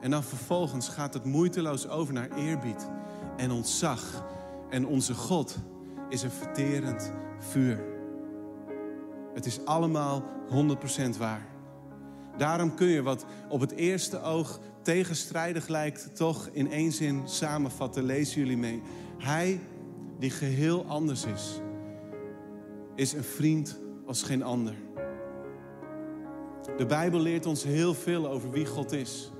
En 0.00 0.10
dan 0.10 0.22
vervolgens 0.22 0.88
gaat 0.88 1.14
het 1.14 1.24
moeiteloos 1.24 1.88
over 1.88 2.14
naar 2.14 2.30
eerbied 2.36 2.88
en 3.36 3.50
ontzag. 3.50 4.24
En 4.70 4.86
onze 4.86 5.14
God 5.14 5.56
is 6.08 6.22
een 6.22 6.30
verterend 6.30 7.12
vuur. 7.38 7.84
Het 9.34 9.46
is 9.46 9.64
allemaal 9.64 10.22
100% 11.14 11.18
waar. 11.18 11.46
Daarom 12.36 12.74
kun 12.74 12.86
je 12.86 13.02
wat 13.02 13.24
op 13.48 13.60
het 13.60 13.72
eerste 13.72 14.22
oog 14.22 14.60
tegenstrijdig 14.82 15.68
lijkt, 15.68 16.16
toch 16.16 16.48
in 16.52 16.70
één 16.70 16.92
zin 16.92 17.20
samenvatten. 17.24 18.04
Lezen 18.04 18.40
jullie 18.40 18.56
mee. 18.56 18.82
Hij 19.18 19.60
die 20.18 20.30
geheel 20.30 20.84
anders 20.84 21.24
is, 21.24 21.60
is 22.96 23.12
een 23.12 23.24
vriend 23.24 23.78
als 24.06 24.22
geen 24.22 24.42
ander. 24.42 24.74
De 26.76 26.86
Bijbel 26.86 27.20
leert 27.20 27.46
ons 27.46 27.64
heel 27.64 27.94
veel 27.94 28.28
over 28.28 28.50
wie 28.50 28.66
God 28.66 28.92
is. 28.92 29.30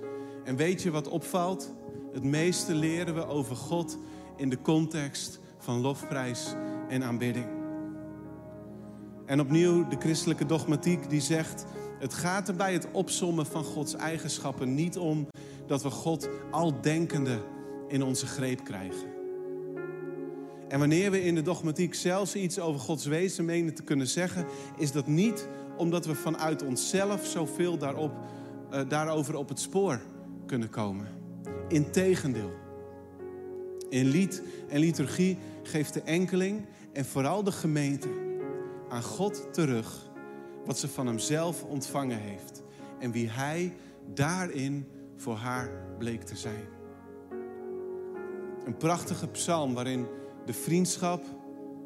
En 0.45 0.57
weet 0.57 0.83
je 0.83 0.91
wat 0.91 1.09
opvalt? 1.09 1.75
Het 2.13 2.25
meeste 2.25 2.75
leren 2.75 3.15
we 3.15 3.27
over 3.27 3.57
God 3.57 3.99
in 4.37 4.49
de 4.49 4.61
context 4.61 5.41
van 5.59 5.81
lofprijs 5.81 6.55
en 6.89 7.03
aanbidding. 7.03 7.47
En 9.27 9.41
opnieuw 9.41 9.89
de 9.89 9.97
christelijke 9.99 10.47
dogmatiek 10.47 11.11
die 11.11 11.21
zegt: 11.21 11.67
het 11.99 12.15
gaat 12.15 12.49
er 12.49 12.55
bij 12.55 12.73
het 12.73 12.89
opsommen 12.93 13.47
van 13.47 13.65
Gods 13.65 13.95
eigenschappen 13.95 14.75
niet 14.75 14.99
om 14.99 15.27
dat 15.67 15.83
we 15.83 15.91
God 15.91 16.29
aldenkende 16.51 17.39
in 17.89 18.03
onze 18.03 18.27
greep 18.27 18.65
krijgen. 18.65 19.16
En 20.69 20.79
wanneer 20.79 21.11
we 21.11 21.23
in 21.23 21.35
de 21.35 21.43
dogmatiek 21.43 21.95
zelfs 21.95 22.35
iets 22.35 22.59
over 22.59 22.81
Gods 22.81 23.05
wezen 23.05 23.45
menen 23.45 23.75
te 23.75 23.83
kunnen 23.83 24.07
zeggen, 24.07 24.47
is 24.77 24.93
dat 24.93 25.07
niet 25.07 25.49
omdat 25.77 26.07
we 26.07 26.15
vanuit 26.15 26.63
onszelf 26.63 27.27
zoveel 27.27 27.79
daarop, 27.79 28.13
uh, 28.73 28.81
daarover 28.89 29.37
op 29.37 29.49
het 29.49 29.61
spoor 29.61 30.01
kunnen 30.47 30.71
komen. 30.71 31.09
Integendeel. 31.69 32.53
In 33.89 34.05
lied 34.05 34.43
en 34.69 34.79
liturgie 34.79 35.39
geeft 35.63 35.95
de 35.95 36.03
enkeling 36.03 36.67
en 36.93 37.05
vooral 37.05 37.43
de 37.43 37.53
gemeente 37.53 38.09
aan 38.89 39.03
God 39.03 39.53
terug 39.53 40.11
wat 40.65 40.79
ze 40.79 40.89
van 40.89 41.07
Hemzelf 41.07 41.63
ontvangen 41.63 42.19
heeft 42.19 42.63
en 42.99 43.13
wie 43.13 43.31
Hij 43.31 43.75
daarin 44.15 44.87
voor 45.17 45.37
haar 45.37 45.71
bleek 45.99 46.23
te 46.23 46.37
zijn. 46.37 46.65
Een 48.65 48.77
prachtige 48.77 49.29
psalm 49.29 49.75
waarin 49.75 50.07
de 50.47 50.53
vriendschap, 50.53 51.25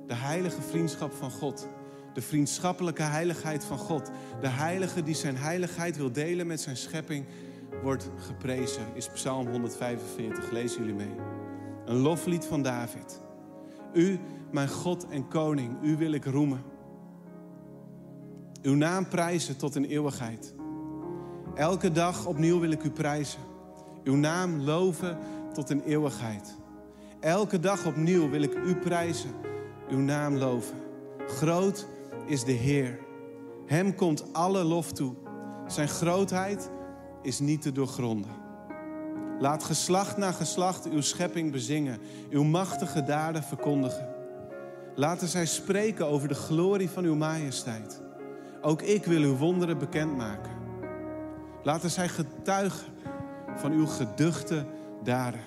de 0.07 0.15
heilige 0.15 0.63
vriendschap 0.63 1.13
van 1.13 1.31
God, 1.31 1.67
de 2.15 2.23
vriendschappelijke 2.23 3.03
heiligheid 3.03 3.65
van 3.65 3.79
God, 3.79 4.11
de 4.41 4.49
heilige 4.49 5.03
die 5.03 5.15
zijn 5.15 5.37
heiligheid 5.37 5.97
wil 5.97 6.13
delen 6.13 6.47
met 6.47 6.61
zijn 6.61 6.77
schepping, 6.77 7.25
wordt 7.83 8.11
geprezen, 8.17 8.83
is 8.95 9.09
Psalm 9.09 9.49
145. 9.49 10.51
Lezen 10.51 10.81
jullie 10.81 10.95
mee. 10.95 11.15
Een 11.85 11.97
loflied 11.97 12.45
van 12.45 12.63
David. 12.63 13.21
U, 13.93 14.19
mijn 14.51 14.69
God 14.69 15.09
en 15.09 15.29
koning, 15.29 15.77
u 15.83 15.97
wil 15.97 16.13
ik 16.13 16.25
roemen. 16.25 16.63
Uw 18.63 18.75
naam 18.75 19.09
prijzen 19.09 19.57
tot 19.57 19.77
in 19.77 19.85
eeuwigheid. 19.85 20.55
Elke 21.55 21.93
dag 21.93 22.27
opnieuw 22.27 22.61
wil 22.61 22.71
ik 22.71 22.83
u 22.83 22.91
prijzen. 22.91 23.41
Uw 24.05 24.17
naam 24.17 24.61
loven 24.61 25.19
tot 25.53 25.71
in 25.71 25.81
eeuwigheid. 25.81 26.60
Elke 27.21 27.61
dag 27.61 27.87
opnieuw 27.87 28.31
wil 28.31 28.43
ik 28.43 28.55
u 28.55 28.77
prijzen. 28.77 29.31
Uw 29.91 29.99
naam 29.99 30.37
loven. 30.37 30.77
Groot 31.27 31.87
is 32.27 32.45
de 32.45 32.53
Heer. 32.53 32.99
Hem 33.67 33.95
komt 33.95 34.33
alle 34.33 34.65
lof 34.65 34.93
toe. 34.93 35.15
Zijn 35.67 35.89
grootheid 35.89 36.71
is 37.23 37.39
niet 37.39 37.63
te 37.63 37.73
doorgronden. 37.73 38.31
Laat 39.39 39.65
geslacht 39.65 40.17
na 40.17 40.33
geslacht 40.33 40.91
uw 40.91 41.01
schepping 41.01 41.53
bezingen, 41.53 41.99
uw 42.31 42.43
machtige 42.43 43.03
daden 43.03 43.43
verkondigen. 43.43 44.09
Laten 44.95 45.29
zij 45.29 45.47
spreken 45.47 46.07
over 46.07 46.29
de 46.29 46.35
glorie 46.35 46.91
van 46.91 47.05
uw 47.05 47.15
majesteit. 47.15 48.03
Ook 48.61 48.83
ik 48.83 49.05
wil 49.05 49.23
uw 49.23 49.37
wonderen 49.37 49.79
bekendmaken. 49.79 50.53
Laten 51.63 51.91
zij 51.91 52.09
getuigen 52.09 52.93
van 53.57 53.73
uw 53.73 53.87
geduchte 53.87 54.67
daden. 55.03 55.41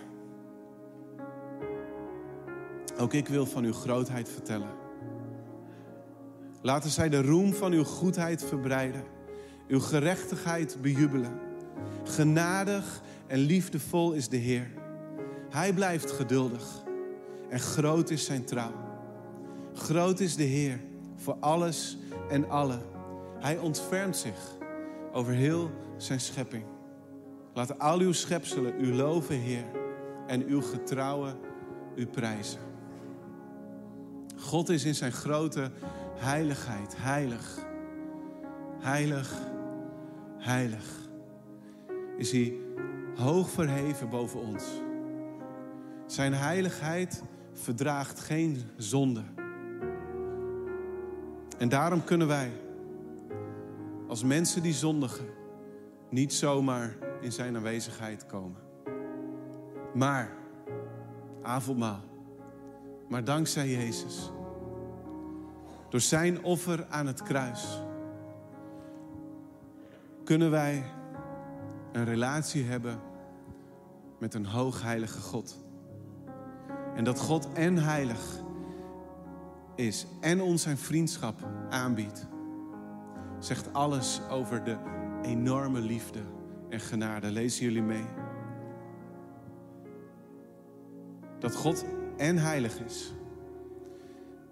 Ook 2.97 3.13
ik 3.13 3.27
wil 3.27 3.45
van 3.45 3.63
uw 3.63 3.73
grootheid 3.73 4.29
vertellen. 4.29 4.69
Laten 6.61 6.89
zij 6.89 7.09
de 7.09 7.21
roem 7.21 7.53
van 7.53 7.71
uw 7.71 7.83
goedheid 7.83 8.43
verbreiden, 8.43 9.03
uw 9.67 9.79
gerechtigheid 9.79 10.77
bejubelen. 10.81 11.39
Genadig 12.03 13.01
en 13.27 13.39
liefdevol 13.39 14.11
is 14.11 14.29
de 14.29 14.37
Heer. 14.37 14.71
Hij 15.49 15.73
blijft 15.73 16.11
geduldig 16.11 16.83
en 17.49 17.59
groot 17.59 18.09
is 18.09 18.25
zijn 18.25 18.45
trouw. 18.45 18.73
Groot 19.73 20.19
is 20.19 20.35
de 20.35 20.43
Heer 20.43 20.79
voor 21.15 21.37
alles 21.39 21.97
en 22.29 22.49
allen. 22.49 22.81
Hij 23.39 23.57
ontfermt 23.57 24.17
zich 24.17 24.57
over 25.11 25.33
heel 25.33 25.71
zijn 25.97 26.19
schepping. 26.19 26.63
Laat 27.53 27.79
al 27.79 27.99
uw 27.99 28.11
schepselen 28.11 28.85
u 28.85 28.93
loven, 28.93 29.35
Heer, 29.35 29.65
en 30.27 30.45
uw 30.45 30.61
getrouwen 30.61 31.35
u 31.95 32.05
prijzen. 32.05 32.72
God 34.43 34.69
is 34.69 34.83
in 34.83 34.95
zijn 34.95 35.11
grote 35.11 35.71
heiligheid 36.15 36.95
heilig. 36.97 37.57
Heilig, 38.79 39.33
heilig 40.37 40.85
is 42.17 42.31
hij 42.31 42.53
hoog 43.15 43.49
verheven 43.49 44.09
boven 44.09 44.39
ons. 44.39 44.63
Zijn 46.05 46.33
heiligheid 46.33 47.23
verdraagt 47.53 48.19
geen 48.19 48.61
zonde. 48.77 49.23
En 51.57 51.69
daarom 51.69 52.03
kunnen 52.03 52.27
wij, 52.27 52.51
als 54.07 54.23
mensen 54.23 54.61
die 54.61 54.73
zondigen, 54.73 55.25
niet 56.09 56.33
zomaar 56.33 56.95
in 57.21 57.31
zijn 57.31 57.55
aanwezigheid 57.55 58.25
komen. 58.25 58.61
Maar, 59.93 60.31
avondmaal, 61.41 62.12
maar 63.07 63.23
dankzij 63.23 63.69
Jezus, 63.69 64.31
door 65.89 66.01
zijn 66.01 66.43
offer 66.43 66.85
aan 66.89 67.07
het 67.07 67.23
kruis, 67.23 67.81
kunnen 70.23 70.51
wij 70.51 70.83
een 71.91 72.05
relatie 72.05 72.63
hebben 72.63 72.99
met 74.19 74.33
een 74.33 74.45
hoogheilige 74.45 75.19
God. 75.19 75.65
En 76.95 77.03
dat 77.03 77.19
God 77.19 77.53
en 77.53 77.77
heilig 77.77 78.41
is 79.75 80.05
en 80.21 80.41
ons 80.41 80.61
zijn 80.61 80.77
vriendschap 80.77 81.47
aanbiedt, 81.69 82.27
zegt 83.39 83.73
alles 83.73 84.21
over 84.29 84.63
de 84.63 84.77
enorme 85.21 85.79
liefde 85.79 86.19
en 86.69 86.79
genade. 86.79 87.31
Lezen 87.31 87.65
jullie 87.65 87.81
mee? 87.81 88.05
Dat 91.39 91.55
God 91.55 91.85
en 92.23 92.37
heilig 92.37 92.79
is 92.79 93.13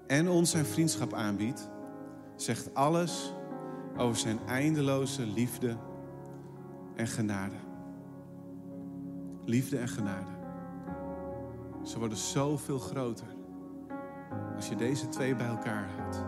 en 0.07 0.29
ons 0.29 0.49
zijn 0.49 0.65
vriendschap 0.65 1.13
aanbiedt, 1.13 1.69
zegt 2.35 2.73
alles 2.73 3.33
over 3.97 4.17
zijn 4.17 4.39
eindeloze 4.47 5.25
liefde 5.25 5.77
en 6.95 7.07
genade. 7.07 7.55
Liefde 9.45 9.77
en 9.77 9.87
genade. 9.87 10.31
Ze 11.83 11.99
worden 11.99 12.17
zoveel 12.17 12.79
groter 12.79 13.35
als 14.55 14.69
je 14.69 14.75
deze 14.75 15.09
twee 15.09 15.35
bij 15.35 15.47
elkaar 15.47 15.89
houdt. 15.97 16.25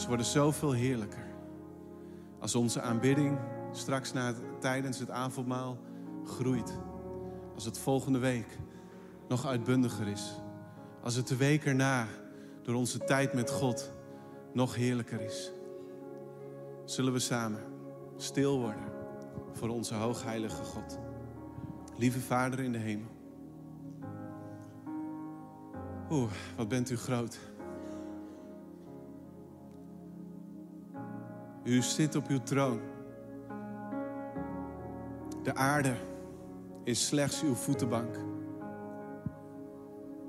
Ze 0.00 0.08
worden 0.08 0.26
zoveel 0.26 0.72
heerlijker 0.72 1.26
als 2.38 2.54
onze 2.54 2.80
aanbidding 2.80 3.38
straks 3.72 4.12
na, 4.12 4.32
tijdens 4.60 4.98
het 4.98 5.10
avondmaal 5.10 5.78
groeit. 6.24 6.78
Als 7.54 7.64
het 7.64 7.78
volgende 7.78 8.18
week 8.18 8.58
nog 9.28 9.46
uitbundiger 9.46 10.08
is. 10.08 10.32
Als 11.02 11.14
het 11.14 11.28
de 11.28 11.36
week 11.36 11.64
erna 11.64 12.06
door 12.62 12.74
onze 12.74 12.98
tijd 12.98 13.32
met 13.32 13.50
God 13.50 13.92
nog 14.52 14.74
heerlijker 14.74 15.20
is. 15.20 15.52
Zullen 16.84 17.12
we 17.12 17.18
samen 17.18 17.60
stil 18.16 18.58
worden 18.58 18.92
voor 19.52 19.68
onze 19.68 19.94
hoogheilige 19.94 20.64
God. 20.64 20.98
Lieve 21.96 22.20
Vader 22.20 22.60
in 22.60 22.72
de 22.72 22.78
hemel. 22.78 23.10
Oeh, 26.10 26.30
wat 26.56 26.68
bent 26.68 26.90
u 26.90 26.96
groot. 26.96 27.38
U 31.64 31.82
zit 31.82 32.14
op 32.14 32.26
uw 32.28 32.42
troon. 32.42 32.80
De 35.42 35.54
aarde 35.54 35.96
is 36.84 37.06
slechts 37.06 37.42
uw 37.42 37.54
voetenbank. 37.54 38.16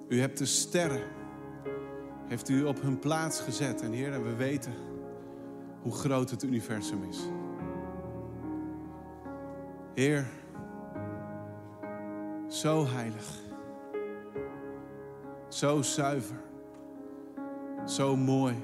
U 0.08 0.20
hebt 0.20 0.38
de 0.38 0.46
sterren, 0.46 1.08
heeft 2.28 2.50
u 2.50 2.64
op 2.64 2.82
hun 2.82 3.00
plaats 3.00 3.40
gezet. 3.40 3.82
En 3.82 3.92
Heer, 3.92 4.24
we 4.24 4.36
weten 4.36 4.74
hoe 5.82 5.94
groot 5.94 6.30
het 6.30 6.44
universum 6.44 7.04
is. 7.04 7.20
Heer, 9.94 10.26
zo 12.48 12.86
heilig, 12.86 13.42
zo 15.48 15.82
zuiver, 15.82 16.42
zo 17.86 18.16
mooi, 18.16 18.56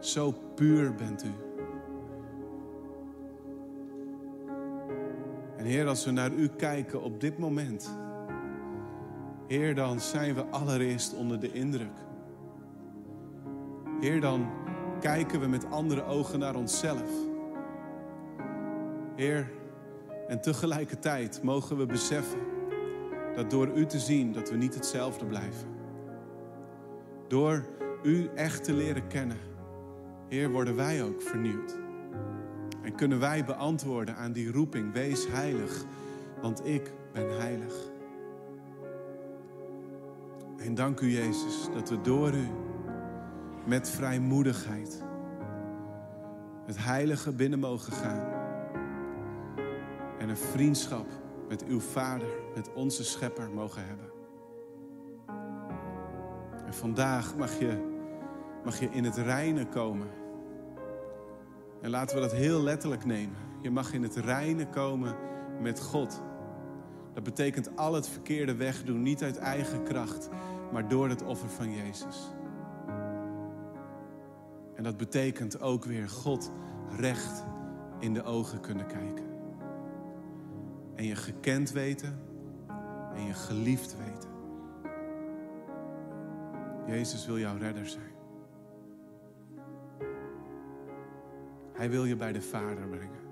zo 0.00 0.34
puur 0.54 0.94
bent 0.94 1.24
u. 1.24 1.32
En 5.56 5.64
Heer, 5.64 5.86
als 5.86 6.04
we 6.04 6.10
naar 6.10 6.32
u 6.32 6.48
kijken 6.48 7.02
op 7.02 7.20
dit 7.20 7.38
moment, 7.38 8.03
Heer, 9.54 9.74
dan 9.74 10.00
zijn 10.00 10.34
we 10.34 10.44
allereerst 10.44 11.14
onder 11.14 11.40
de 11.40 11.52
indruk. 11.52 11.96
Heer, 14.00 14.20
dan 14.20 14.50
kijken 15.00 15.40
we 15.40 15.46
met 15.46 15.70
andere 15.70 16.04
ogen 16.04 16.38
naar 16.38 16.54
onszelf. 16.54 17.10
Heer, 19.16 19.50
en 20.28 20.40
tegelijkertijd 20.40 21.42
mogen 21.42 21.76
we 21.76 21.86
beseffen 21.86 22.38
dat 23.34 23.50
door 23.50 23.68
u 23.74 23.86
te 23.86 23.98
zien 23.98 24.32
dat 24.32 24.50
we 24.50 24.56
niet 24.56 24.74
hetzelfde 24.74 25.24
blijven. 25.24 25.68
Door 27.28 27.64
u 28.02 28.30
echt 28.34 28.64
te 28.64 28.72
leren 28.72 29.06
kennen, 29.06 29.38
Heer, 30.28 30.50
worden 30.50 30.76
wij 30.76 31.02
ook 31.02 31.22
vernieuwd. 31.22 31.76
En 32.82 32.94
kunnen 32.94 33.20
wij 33.20 33.44
beantwoorden 33.44 34.16
aan 34.16 34.32
die 34.32 34.52
roeping, 34.52 34.92
wees 34.92 35.28
heilig, 35.28 35.84
want 36.40 36.66
ik 36.66 36.92
ben 37.12 37.36
heilig. 37.40 37.92
En 40.64 40.74
dank 40.74 41.00
u 41.00 41.10
Jezus 41.10 41.68
dat 41.72 41.88
we 41.88 42.00
door 42.00 42.34
u 42.34 42.46
met 43.66 43.90
vrijmoedigheid 43.90 45.02
het 46.66 46.84
heilige 46.84 47.32
binnen 47.32 47.58
mogen 47.58 47.92
gaan. 47.92 48.32
En 50.18 50.28
een 50.28 50.36
vriendschap 50.36 51.06
met 51.48 51.64
uw 51.64 51.80
Vader, 51.80 52.28
met 52.54 52.72
onze 52.74 53.04
Schepper 53.04 53.50
mogen 53.50 53.82
hebben. 53.86 54.10
En 56.66 56.74
vandaag 56.74 57.36
mag 57.36 57.58
je, 57.58 57.92
mag 58.64 58.80
je 58.80 58.88
in 58.90 59.04
het 59.04 59.16
reine 59.16 59.68
komen. 59.68 60.08
En 61.80 61.90
laten 61.90 62.16
we 62.16 62.22
dat 62.22 62.32
heel 62.32 62.62
letterlijk 62.62 63.04
nemen. 63.04 63.36
Je 63.62 63.70
mag 63.70 63.92
in 63.92 64.02
het 64.02 64.16
reine 64.16 64.68
komen 64.68 65.16
met 65.60 65.80
God. 65.80 66.22
Dat 67.14 67.22
betekent 67.22 67.76
al 67.76 67.94
het 67.94 68.08
verkeerde 68.08 68.54
wegdoen, 68.54 69.02
niet 69.02 69.22
uit 69.22 69.36
eigen 69.36 69.82
kracht, 69.82 70.28
maar 70.72 70.88
door 70.88 71.08
het 71.08 71.22
offer 71.22 71.48
van 71.48 71.70
Jezus. 71.70 72.32
En 74.74 74.82
dat 74.82 74.96
betekent 74.96 75.60
ook 75.60 75.84
weer 75.84 76.08
God 76.08 76.50
recht 76.96 77.44
in 77.98 78.14
de 78.14 78.22
ogen 78.22 78.60
kunnen 78.60 78.86
kijken. 78.86 79.24
En 80.94 81.04
je 81.04 81.16
gekend 81.16 81.70
weten 81.70 82.20
en 83.14 83.26
je 83.26 83.32
geliefd 83.32 83.96
weten. 83.96 84.30
Jezus 86.86 87.26
wil 87.26 87.38
jouw 87.38 87.56
redder 87.56 87.86
zijn. 87.86 88.12
Hij 91.72 91.90
wil 91.90 92.04
je 92.04 92.16
bij 92.16 92.32
de 92.32 92.42
Vader 92.42 92.88
brengen. 92.88 93.22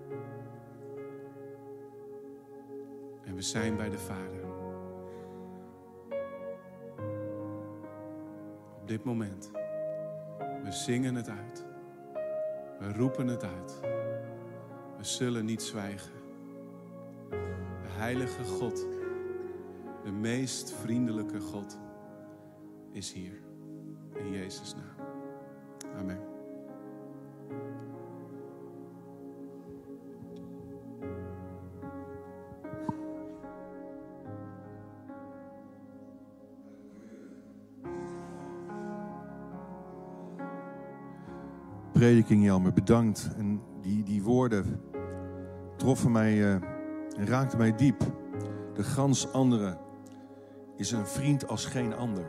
En 3.25 3.35
we 3.35 3.43
zijn 3.43 3.77
bij 3.77 3.89
de 3.91 3.99
Vader. 3.99 4.42
Dit 8.93 9.05
moment. 9.05 9.51
We 10.65 10.73
zingen 10.73 11.15
het 11.15 11.29
uit. 11.29 11.65
We 12.79 12.93
roepen 12.93 13.27
het 13.27 13.45
uit. 13.45 13.81
We 14.97 15.05
zullen 15.05 15.45
niet 15.45 15.63
zwijgen. 15.63 16.13
De 17.83 17.89
heilige 17.89 18.45
God, 18.45 18.87
de 20.05 20.11
meest 20.11 20.73
vriendelijke 20.73 21.41
God, 21.41 21.79
is 22.91 23.13
hier. 23.13 23.41
In 24.15 24.31
Jezus' 24.31 24.75
naam. 24.75 25.07
Amen. 25.99 26.32
Prediking, 42.23 42.45
Jelmer. 42.45 42.73
Bedankt. 42.73 43.31
En 43.37 43.61
die, 43.81 44.03
die 44.03 44.23
woorden 44.23 44.81
troffen 45.77 46.13
mij 46.13 46.35
uh, 46.35 46.53
en 47.17 47.27
raakten 47.27 47.59
mij 47.59 47.77
diep. 47.77 47.99
De 48.75 48.83
gans 48.83 49.33
andere 49.33 49.79
is 50.77 50.93
een 50.93 51.07
vriend 51.07 51.49
als 51.49 51.65
geen 51.65 51.95
ander. 51.95 52.25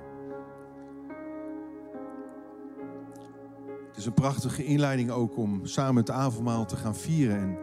Het 3.87 3.97
is 3.97 4.05
een 4.05 4.13
prachtige 4.13 4.65
inleiding 4.65 5.11
ook 5.11 5.37
om 5.37 5.65
samen 5.65 5.95
het 5.95 6.11
avondmaal 6.11 6.65
te 6.65 6.75
gaan 6.75 6.95
vieren. 6.95 7.37
En 7.37 7.57